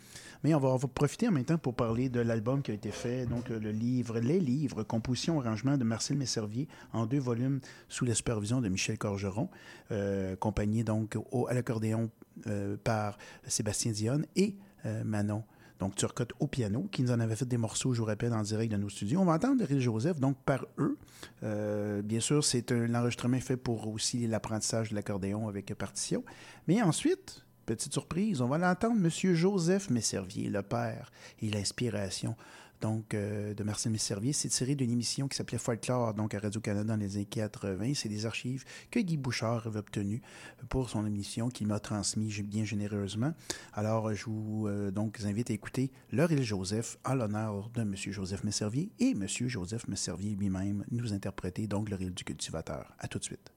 mais 0.44 0.54
on 0.54 0.58
va, 0.60 0.68
on 0.68 0.78
profiter 0.78 1.28
en 1.28 1.32
même 1.32 1.44
temps 1.44 1.58
pour 1.58 1.74
parler 1.74 2.08
de 2.08 2.20
l'album 2.20 2.62
qui 2.62 2.70
a 2.70 2.74
été 2.74 2.90
fait, 2.90 3.26
donc 3.26 3.50
euh, 3.50 3.58
le 3.58 3.70
livre, 3.72 4.18
les 4.20 4.38
livres, 4.40 4.82
composition, 4.82 5.40
arrangement 5.40 5.76
de 5.76 5.84
Marcel 5.84 6.16
Messervier 6.16 6.68
en 6.92 7.06
deux 7.06 7.18
volumes 7.18 7.60
sous 7.88 8.04
la 8.04 8.14
supervision 8.14 8.60
de 8.60 8.68
Michel 8.68 8.98
Corgeron, 8.98 9.48
euh, 9.90 10.34
accompagné 10.34 10.84
donc 10.84 11.16
au- 11.32 11.46
à 11.48 11.54
l'accordéon 11.54 12.10
euh, 12.46 12.76
par 12.82 13.16
Sébastien 13.46 13.92
Dionne 13.92 14.26
et 14.36 14.54
euh, 14.84 15.02
Manon. 15.04 15.42
Donc, 15.78 15.94
Turcotte 15.94 16.32
au 16.40 16.46
piano, 16.46 16.88
qui 16.90 17.02
nous 17.02 17.12
en 17.12 17.20
avait 17.20 17.36
fait 17.36 17.46
des 17.46 17.58
morceaux, 17.58 17.92
je 17.92 18.00
vous 18.00 18.06
rappelle, 18.06 18.32
en 18.32 18.42
direct 18.42 18.72
de 18.72 18.78
nos 18.78 18.88
studios. 18.88 19.20
On 19.20 19.24
va 19.24 19.34
entendre 19.34 19.64
Rille 19.64 19.80
Joseph, 19.80 20.18
donc 20.18 20.36
par 20.44 20.66
eux. 20.78 20.96
Euh, 21.42 22.02
bien 22.02 22.20
sûr, 22.20 22.42
c'est 22.44 22.72
un 22.72 22.94
enregistrement 22.94 23.40
fait 23.40 23.56
pour 23.56 23.86
aussi 23.88 24.26
l'apprentissage 24.26 24.90
de 24.90 24.94
l'accordéon 24.94 25.48
avec 25.48 25.74
partition. 25.74 26.24
Mais 26.66 26.80
ensuite, 26.82 27.44
petite 27.66 27.92
surprise, 27.92 28.40
on 28.40 28.48
va 28.48 28.58
l'entendre, 28.58 28.96
M. 29.04 29.34
Joseph 29.34 29.90
Messervier, 29.90 30.48
le 30.48 30.62
père 30.62 31.10
et 31.42 31.50
l'inspiration. 31.50 32.36
Donc, 32.80 33.14
euh, 33.14 33.54
de 33.54 33.62
Marcel 33.64 33.92
Messervier, 33.92 34.32
c'est 34.32 34.48
tiré 34.48 34.74
d'une 34.74 34.90
émission 34.90 35.28
qui 35.28 35.36
s'appelait 35.36 35.58
Folklore, 35.58 36.14
donc 36.14 36.34
à 36.34 36.38
Radio-Canada 36.38 36.96
dans 36.96 37.00
les 37.00 37.16
années 37.16 37.24
80. 37.24 37.92
C'est 37.94 38.08
des 38.08 38.26
archives 38.26 38.64
que 38.90 39.00
Guy 39.00 39.16
Bouchard 39.16 39.66
avait 39.66 39.78
obtenues 39.78 40.22
pour 40.68 40.90
son 40.90 41.06
émission 41.06 41.48
qu'il 41.48 41.66
m'a 41.66 41.80
transmis 41.80 42.42
bien 42.42 42.64
généreusement. 42.64 43.32
Alors, 43.72 44.14
je 44.14 44.26
vous 44.26 44.66
euh, 44.68 44.90
invite 45.24 45.50
à 45.50 45.54
écouter 45.54 45.90
Leur 46.12 46.30
île 46.32 46.42
Joseph 46.42 46.98
en 47.04 47.14
l'honneur 47.14 47.70
de 47.74 47.82
M. 47.82 47.94
Joseph 47.96 48.44
Messervier 48.44 48.90
et 48.98 49.10
M. 49.10 49.26
Joseph 49.28 49.88
Messervier 49.88 50.34
lui-même 50.34 50.84
nous 50.90 51.12
interpréter 51.12 51.66
donc 51.66 51.88
Leur 51.88 52.00
île 52.00 52.14
du 52.14 52.24
cultivateur. 52.24 52.94
À 52.98 53.08
tout 53.08 53.18
de 53.18 53.24
suite. 53.24 53.52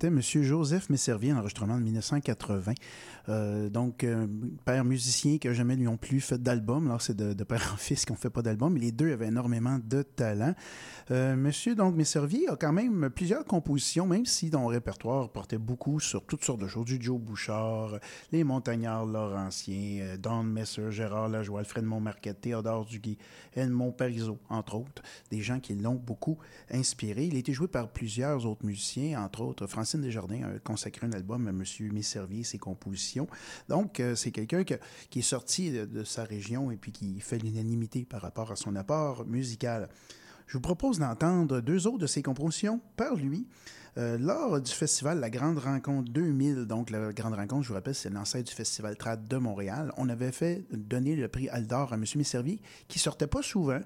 C'était 0.00 0.06
M. 0.06 0.22
Joseph 0.22 0.88
Messervier, 0.88 1.34
enregistrement 1.34 1.76
de 1.76 1.82
1980. 1.82 2.72
Euh, 3.30 3.70
donc, 3.70 4.02
euh, 4.02 4.26
père 4.64 4.84
musicien 4.84 5.38
qui 5.38 5.46
n'a 5.46 5.54
jamais 5.54 5.76
lui 5.76 5.84
non 5.84 5.96
plus 5.96 6.20
fait 6.20 6.42
d'album. 6.42 6.86
Alors, 6.88 7.00
c'est 7.00 7.16
de, 7.16 7.44
père 7.44 7.70
en 7.74 7.76
fils 7.76 8.04
qu'on 8.04 8.14
ne 8.14 8.18
fait 8.18 8.30
pas 8.30 8.42
d'album, 8.42 8.76
les 8.76 8.92
deux 8.92 9.12
avaient 9.12 9.28
énormément 9.28 9.78
de 9.82 10.02
talent. 10.02 10.54
Euh, 11.10 11.36
monsieur, 11.36 11.74
donc, 11.74 11.94
Messervier 11.94 12.48
a 12.48 12.56
quand 12.56 12.72
même 12.72 13.10
plusieurs 13.10 13.44
compositions, 13.44 14.06
même 14.06 14.26
si 14.26 14.50
le 14.50 14.58
répertoire 14.58 15.30
portait 15.30 15.58
beaucoup 15.58 16.00
sur 16.00 16.24
toutes 16.24 16.44
sortes 16.44 16.60
de 16.60 16.68
choses, 16.68 16.84
du 16.84 16.98
Joe 17.00 17.20
Bouchard, 17.20 17.98
les 18.32 18.44
Montagnards 18.44 19.06
Laurentiens, 19.06 20.16
Don 20.18 20.42
Messer, 20.42 20.90
Gérard 20.90 21.28
Lajoie, 21.28 21.60
Alfred 21.60 21.84
Montmarquette, 21.84 22.40
Théodore 22.40 22.84
Duguay, 22.84 23.16
Edmond 23.54 23.92
Parizeau, 23.92 24.38
entre 24.48 24.76
autres, 24.76 25.02
des 25.30 25.40
gens 25.40 25.60
qui 25.60 25.74
l'ont 25.74 25.94
beaucoup 25.94 26.38
inspiré. 26.70 27.26
Il 27.26 27.36
a 27.36 27.38
été 27.38 27.52
joué 27.52 27.68
par 27.68 27.88
plusieurs 27.88 28.46
autres 28.46 28.64
musiciens, 28.64 29.22
entre 29.22 29.42
autres 29.42 29.66
Francine 29.66 30.00
Desjardins 30.00 30.42
a 30.44 30.58
consacré 30.58 31.06
un 31.06 31.12
album 31.12 31.46
à 31.46 31.50
M. 31.50 31.62
Messervier 31.92 32.40
et 32.40 32.44
ses 32.44 32.58
compositions. 32.58 33.19
Donc, 33.68 34.00
euh, 34.00 34.14
c'est 34.14 34.30
quelqu'un 34.30 34.64
qui 34.64 35.18
est 35.18 35.22
sorti 35.22 35.70
de, 35.70 36.04
sa 36.04 36.24
région 36.24 36.70
et 36.70 36.76
puis 36.76 36.92
qui 36.92 37.20
fait 37.20 37.38
l'unanimité 37.38 38.04
par 38.04 38.22
rapport 38.22 38.52
à 38.52 38.56
son 38.56 38.76
apport 38.76 39.26
musical. 39.26 39.88
Je 40.46 40.54
vous 40.54 40.60
propose 40.60 40.98
d'entendre 40.98 41.60
deux 41.60 41.86
autres 41.86 41.98
de 41.98 42.06
ses 42.06 42.22
compositions 42.22 42.80
par 42.96 43.14
lui. 43.14 43.46
Euh, 43.98 44.16
lors 44.18 44.60
du 44.60 44.70
festival 44.70 45.18
La 45.18 45.30
Grande 45.30 45.58
Rencontre 45.58 46.12
2000, 46.12 46.66
donc 46.66 46.90
la 46.90 47.12
Grande 47.12 47.34
Rencontre, 47.34 47.62
je 47.62 47.68
vous 47.68 47.74
rappelle, 47.74 47.94
c'est 47.94 48.10
l'ancêtre 48.10 48.48
du 48.48 48.54
Festival 48.54 48.96
Trad 48.96 49.26
de 49.26 49.36
Montréal, 49.36 49.92
on 49.96 50.08
avait 50.08 50.30
fait 50.30 50.64
donner 50.70 51.16
le 51.16 51.26
prix 51.26 51.48
Aldor 51.48 51.92
à 51.92 51.96
M. 51.96 52.04
Messervier, 52.14 52.60
qui 52.86 53.00
sortait 53.00 53.26
pas 53.26 53.42
souvent 53.42 53.80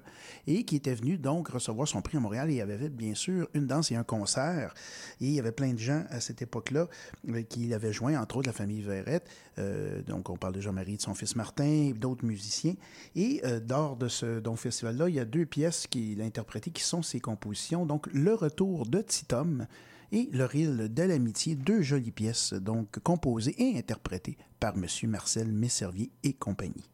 et 0.45 0.63
qui 0.63 0.75
était 0.75 0.93
venu 0.93 1.17
donc 1.17 1.47
recevoir 1.47 1.87
son 1.87 2.01
prix 2.01 2.17
à 2.17 2.19
Montréal. 2.19 2.51
Et 2.51 2.55
il 2.55 2.61
avait 2.61 2.77
fait, 2.77 2.89
bien 2.89 3.15
sûr, 3.15 3.47
une 3.55 3.65
danse 3.65 3.91
et 3.91 3.95
un 3.95 4.03
concert. 4.03 4.73
Et 5.21 5.25
il 5.25 5.33
y 5.33 5.39
avait 5.39 5.51
plein 5.51 5.73
de 5.73 5.79
gens 5.79 6.03
à 6.09 6.19
cette 6.19 6.41
époque-là 6.41 6.87
euh, 7.29 7.41
qui 7.41 7.65
l'avaient 7.67 7.93
joint, 7.93 8.19
entre 8.19 8.37
autres 8.37 8.47
la 8.47 8.53
famille 8.53 8.81
Verrette. 8.81 9.27
Euh, 9.57 10.03
donc, 10.03 10.29
on 10.29 10.37
parle 10.37 10.53
de 10.53 10.61
Jean-Marie, 10.61 10.97
de 10.97 11.01
son 11.01 11.15
fils 11.15 11.35
Martin, 11.35 11.91
d'autres 11.95 12.25
musiciens. 12.25 12.75
Et 13.15 13.41
lors 13.67 13.95
de 13.95 14.07
ce 14.07 14.41
festival-là, 14.55 15.09
il 15.09 15.15
y 15.15 15.19
a 15.19 15.25
deux 15.25 15.45
pièces 15.45 15.87
qu'il 15.87 16.21
a 16.21 16.25
interprétées 16.25 16.71
qui 16.71 16.83
sont 16.83 17.01
ses 17.01 17.19
compositions. 17.19 17.85
Donc, 17.85 18.07
Le 18.13 18.33
Retour 18.33 18.85
de 18.85 19.01
Titom, 19.01 19.65
et 20.11 20.29
Le 20.31 20.45
Ril 20.45 20.93
de 20.93 21.03
l'amitié, 21.03 21.55
deux 21.55 21.81
jolies 21.81 22.11
pièces 22.11 22.53
donc 22.53 22.99
composées 22.99 23.55
et 23.57 23.77
interprétées 23.77 24.37
par 24.59 24.75
M. 24.75 24.85
Marcel 25.09 25.51
Messervier 25.51 26.11
et 26.23 26.33
compagnie. 26.33 26.89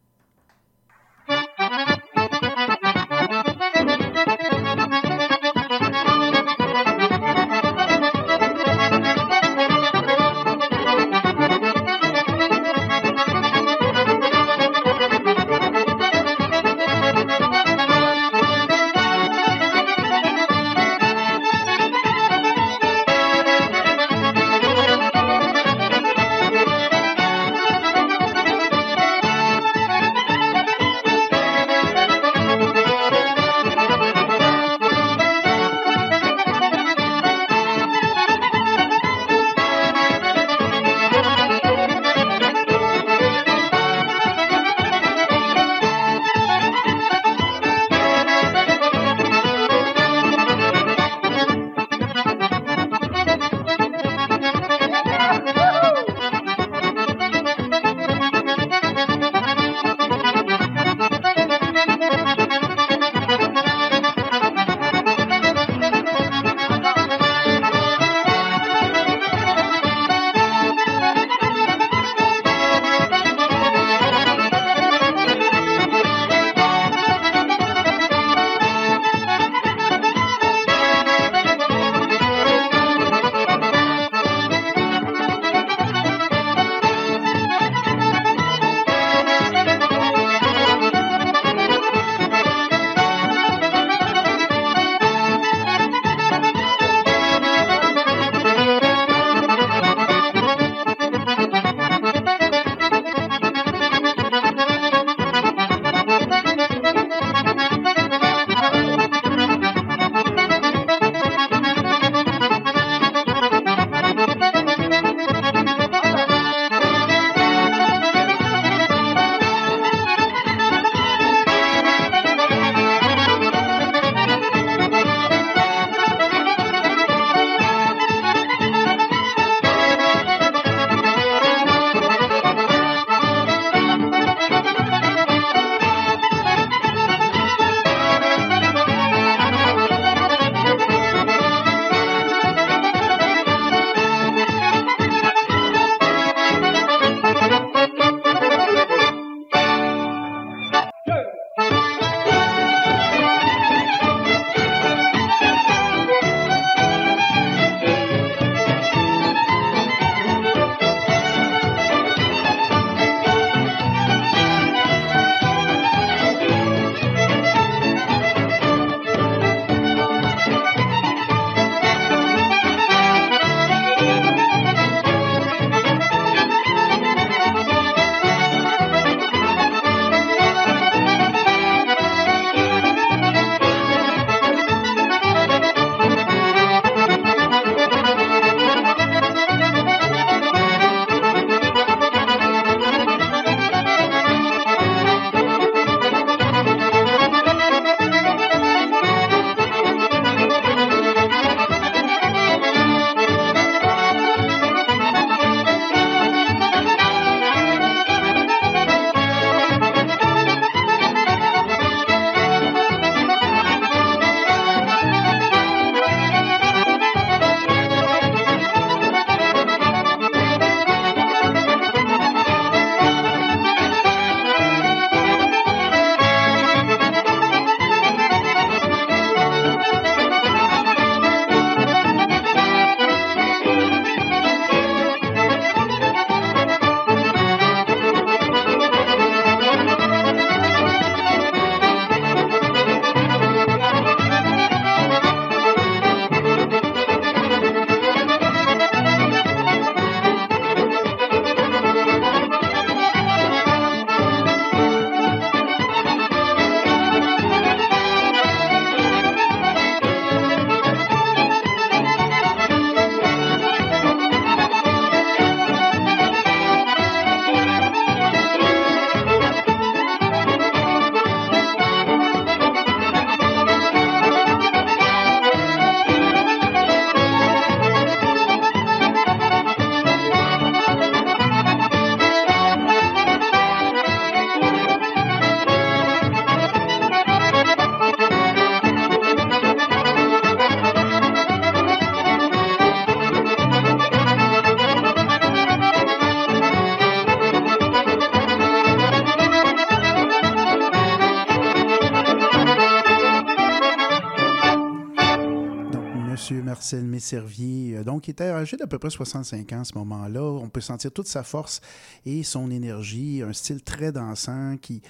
Messervier, 307.32 308.04
donc 308.04 308.28
il 308.28 308.32
était 308.32 308.46
âgé 308.46 308.76
d'à 308.76 308.88
peu 308.88 309.00
près 309.00 309.10
65 309.10 309.72
ans 309.74 309.82
à 309.82 309.84
ce 309.86 309.98
moment-là. 309.98 310.44
On 310.44 310.70
peut 310.70 310.82
sentir 310.82 311.12
toute 311.12 311.28
sa 311.28 311.44
force 311.44 311.82
et 312.26 312.44
son 312.44 312.70
énergie, 312.70 313.42
un 313.42 313.54
style 313.54 313.82
très 313.84 314.12
dansant 314.12 314.78
qui, 314.78 315.02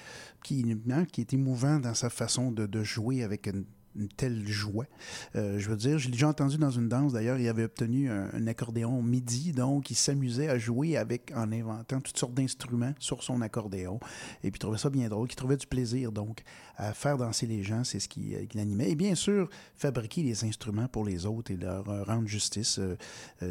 qui, 0.44 0.64
hein, 0.90 1.04
est 1.18 1.32
émouvant 1.32 1.78
dans 1.78 1.94
sa 1.94 2.10
façon 2.10 2.52
de 2.52 2.82
jouer 2.84 3.24
avec 3.24 3.46
une 3.46 3.64
une 3.96 4.08
telle 4.08 4.46
joie. 4.46 4.86
Euh, 5.36 5.58
je 5.58 5.68
veux 5.68 5.76
dire, 5.76 5.98
j'ai 5.98 6.10
déjà 6.10 6.28
entendu 6.28 6.58
dans 6.58 6.70
une 6.70 6.88
danse, 6.88 7.12
d'ailleurs, 7.12 7.38
il 7.38 7.48
avait 7.48 7.64
obtenu 7.64 8.10
un, 8.10 8.46
accordéon 8.46 9.02
MIDI, 9.02 9.52
donc 9.52 9.90
il 9.90 9.94
s'amusait 9.94 10.48
à 10.48 10.58
jouer 10.58 10.96
avec, 10.96 11.32
en 11.34 11.52
inventant 11.52 12.00
toutes 12.00 12.18
sortes 12.18 12.34
d'instruments 12.34 12.94
sur 12.98 13.22
son 13.22 13.40
accordéon. 13.40 14.00
Et 14.42 14.50
puis 14.50 14.56
il 14.56 14.58
trouvait 14.58 14.78
ça 14.78 14.90
bien 14.90 15.08
drôle, 15.08 15.28
il 15.30 15.36
trouvait 15.36 15.56
du 15.56 15.66
plaisir, 15.66 16.12
donc, 16.12 16.42
à 16.76 16.92
faire 16.92 17.18
danser 17.18 17.46
les 17.46 17.62
gens, 17.62 17.84
c'est 17.84 18.00
ce 18.00 18.08
qui, 18.08 18.34
euh, 18.34 18.46
qui 18.46 18.56
l'animait. 18.56 18.90
Et 18.90 18.94
bien 18.94 19.14
sûr, 19.14 19.48
fabriquer 19.74 20.22
les 20.22 20.44
instruments 20.44 20.88
pour 20.88 21.04
les 21.04 21.26
autres 21.26 21.50
et 21.50 21.56
leur 21.56 21.88
euh, 21.88 22.02
rendre 22.02 22.26
justice, 22.26 22.80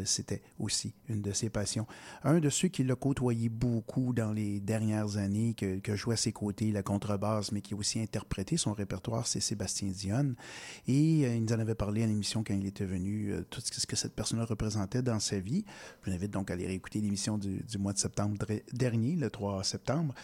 c'était 0.04 0.42
aussi 0.58 0.94
une 1.08 1.22
de 1.22 1.32
ses 1.32 1.50
passions. 1.50 1.86
Un 2.24 2.40
de 2.40 2.48
ceux 2.48 2.68
qui 2.68 2.84
l'a 2.84 2.94
côtoyé 2.94 3.48
beaucoup 3.48 4.12
dans 4.12 4.32
les 4.32 4.60
dernières 4.60 5.16
années, 5.16 5.54
que, 5.54 5.78
que 5.78 5.96
jouait 5.96 6.14
à 6.14 6.16
ses 6.16 6.32
côtés 6.32 6.72
la 6.72 6.82
contrebasse, 6.82 7.52
mais 7.52 7.60
qui 7.60 7.74
a 7.74 7.76
aussi 7.76 8.00
interprété 8.00 8.56
son 8.56 8.72
répertoire, 8.72 9.26
c'est 9.26 9.40
Sébastien 9.40 9.88
Dion. 9.88 10.31
Et 10.86 11.24
euh, 11.24 11.34
il 11.34 11.44
nous 11.44 11.52
en 11.52 11.58
avait 11.58 11.74
parlé 11.74 12.02
à 12.02 12.06
l'émission 12.06 12.42
quand 12.44 12.54
il 12.54 12.66
était 12.66 12.84
venu, 12.84 13.32
euh, 13.32 13.42
tout 13.48 13.60
ce 13.60 13.86
que 13.86 13.96
cette 13.96 14.14
personne 14.14 14.40
représentait 14.40 15.02
dans 15.02 15.20
sa 15.20 15.38
vie. 15.38 15.64
Je 16.02 16.10
vous 16.10 16.16
invite 16.16 16.30
donc 16.30 16.50
à 16.50 16.54
aller 16.54 16.66
réécouter 16.66 17.00
l'émission 17.00 17.38
du, 17.38 17.62
mois 17.78 17.92
de 17.92 17.98
septembre 17.98 18.36
dernier, 18.72 19.16
le 19.16 19.30
3 19.30 19.62
septembre. 19.64 20.14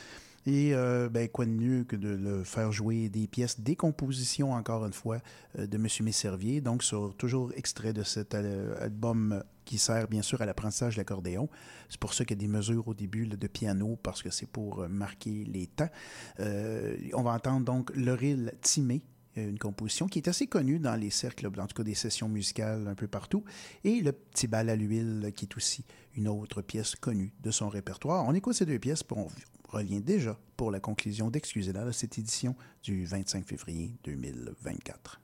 Et 0.47 0.73
euh, 0.73 1.11
ben, 1.11 1.29
quoi 1.29 1.45
de 1.45 1.51
mieux 1.51 1.85
que 1.85 1.97
de 1.97 2.09
le 2.09 2.43
faire 2.43 2.73
jouer 2.73 3.11
des 3.11 3.27
pièces, 3.27 3.61
des 3.61 3.77
compositions, 3.77 4.53
encore 4.53 4.87
une 4.87 4.93
fois, 4.93 5.19
de 5.59 5.77
M. 5.77 5.87
Messervier. 6.01 6.61
Donc, 6.63 6.83
sur 6.83 7.15
toujours 7.17 7.53
extrait 7.55 7.93
de 7.93 8.03
cet 8.03 8.35
album 8.35 9.43
qui 9.67 9.77
sert 9.77 10.09
bien 10.09 10.23
sûr 10.23 10.41
à 10.41 10.47
l'apprentissage 10.47 10.95
de 10.95 11.01
l'accordéon. 11.01 11.51
C'est 11.91 12.01
pour 12.01 12.15
ça 12.15 12.25
qu'il 12.25 12.37
y 12.37 12.41
a 12.41 12.47
des 12.47 12.51
mesures 12.51 12.89
au 12.89 12.95
début 12.95 13.27
de 13.27 13.47
piano, 13.47 13.99
parce 14.03 14.23
que 14.23 14.31
c'est 14.31 14.49
pour 14.49 14.89
marquer 14.89 15.45
les 15.45 15.67
temps. 15.67 15.91
on 16.39 17.23
va 17.23 17.33
entendre 17.33 17.67
donc 17.67 17.95
Laurel 17.95 18.55
Timé 18.63 19.03
euh, 19.03 19.18
une 19.45 19.59
composition 19.59 20.07
qui 20.07 20.19
est 20.19 20.29
assez 20.29 20.47
connue 20.47 20.79
dans 20.79 20.97
les 20.97 21.11
cercles, 21.11 21.47
en 21.47 21.67
tout 21.67 21.75
cas 21.75 21.83
des 21.83 21.95
sessions 21.95 22.29
musicales 22.29 22.87
un 22.89 22.95
peu 22.95 23.07
partout, 23.07 23.45
et 23.85 24.01
le 24.01 24.13
petit 24.13 24.47
bal 24.47 24.69
à 24.69 24.77
l'huile, 24.77 25.33
qui 25.35 25.47
est 25.47 25.57
aussi 25.57 25.85
une 26.17 26.29
autre 26.29 26.63
pièce 26.63 26.95
connue 26.97 27.33
de 27.43 27.51
son 27.51 27.69
répertoire. 27.69 28.25
On 28.27 28.35
écoute 28.35 28.55
ces 28.55 28.67
deux 28.67 28.79
pièces, 28.79 29.03
puis 29.03 29.17
on 29.19 29.29
revient 29.69 30.01
déjà 30.01 30.39
pour 30.57 30.71
la 30.71 30.81
conclusion 30.81 31.31
d'Excusez-la 31.31 31.85
de 31.85 31.93
cette 31.93 32.19
édition 32.19 32.57
du 32.83 33.05
25 33.05 33.47
février 33.47 33.93
2024. 34.05 35.21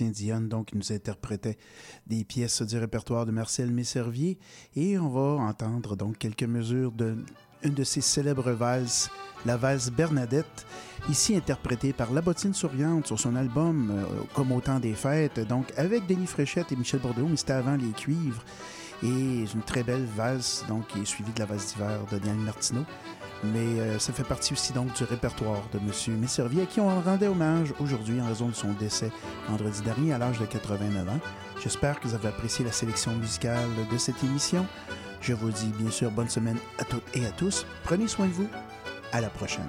Sébastien 0.00 0.40
donc, 0.40 0.66
qui 0.66 0.76
nous 0.76 0.92
interprétait 0.92 1.58
des 2.06 2.24
pièces 2.24 2.62
du 2.62 2.78
répertoire 2.78 3.26
de 3.26 3.32
Marcel 3.32 3.70
Messervier. 3.70 4.38
Et 4.74 4.98
on 4.98 5.08
va 5.08 5.42
entendre 5.42 5.96
donc 5.96 6.18
quelques 6.18 6.44
mesures 6.44 6.92
de 6.92 7.16
une 7.62 7.74
de 7.74 7.84
ses 7.84 8.00
célèbres 8.00 8.52
valses, 8.52 9.10
la 9.44 9.58
valse 9.58 9.90
Bernadette, 9.90 10.66
ici 11.10 11.36
interprétée 11.36 11.92
par 11.92 12.10
La 12.10 12.22
Bottine 12.22 12.54
Souriante 12.54 13.06
sur 13.06 13.20
son 13.20 13.36
album 13.36 13.90
euh, 13.90 14.04
Comme 14.34 14.50
au 14.52 14.62
temps 14.62 14.80
des 14.80 14.94
fêtes, 14.94 15.40
donc 15.40 15.70
avec 15.76 16.06
Denis 16.06 16.26
Fréchette 16.26 16.72
et 16.72 16.76
Michel 16.76 17.00
Bordeaux, 17.00 17.26
mais 17.28 17.36
c'était 17.36 17.52
avant 17.52 17.76
les 17.76 17.90
cuivres. 17.90 18.42
Et 19.02 19.44
une 19.54 19.62
très 19.66 19.82
belle 19.82 20.06
valse, 20.16 20.64
donc, 20.68 20.86
qui 20.88 21.00
est 21.00 21.04
suivie 21.04 21.32
de 21.32 21.38
la 21.38 21.46
valse 21.46 21.74
d'hiver 21.74 22.00
de 22.10 22.18
Daniel 22.18 22.44
Martineau. 22.44 22.84
Mais 23.42 23.80
euh, 23.80 23.98
ça 23.98 24.12
fait 24.12 24.24
partie 24.24 24.52
aussi 24.52 24.72
donc 24.72 24.92
du 24.94 25.04
répertoire 25.04 25.62
de 25.72 25.78
M. 25.78 26.18
Messervier, 26.18 26.62
à 26.62 26.66
qui 26.66 26.80
on 26.80 27.00
rendait 27.00 27.28
hommage 27.28 27.72
aujourd'hui 27.80 28.20
en 28.20 28.26
raison 28.26 28.48
de 28.48 28.54
son 28.54 28.72
décès 28.72 29.10
vendredi 29.48 29.80
dernier 29.82 30.12
à 30.12 30.18
l'âge 30.18 30.38
de 30.38 30.44
89 30.44 31.08
ans. 31.08 31.20
J'espère 31.62 32.00
que 32.00 32.08
vous 32.08 32.14
avez 32.14 32.28
apprécié 32.28 32.64
la 32.64 32.72
sélection 32.72 33.12
musicale 33.12 33.68
de 33.90 33.98
cette 33.98 34.22
émission. 34.24 34.66
Je 35.20 35.32
vous 35.32 35.50
dis 35.50 35.72
bien 35.78 35.90
sûr 35.90 36.10
bonne 36.10 36.28
semaine 36.30 36.58
à 36.78 36.84
toutes 36.84 37.04
et 37.14 37.24
à 37.26 37.30
tous. 37.30 37.66
Prenez 37.84 38.08
soin 38.08 38.26
de 38.26 38.32
vous. 38.32 38.48
À 39.12 39.20
la 39.20 39.28
prochaine. 39.28 39.68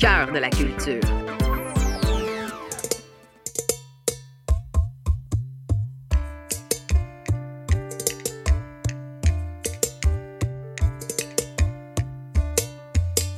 cœur 0.00 0.32
de 0.32 0.38
la 0.38 0.48
culture. 0.48 1.19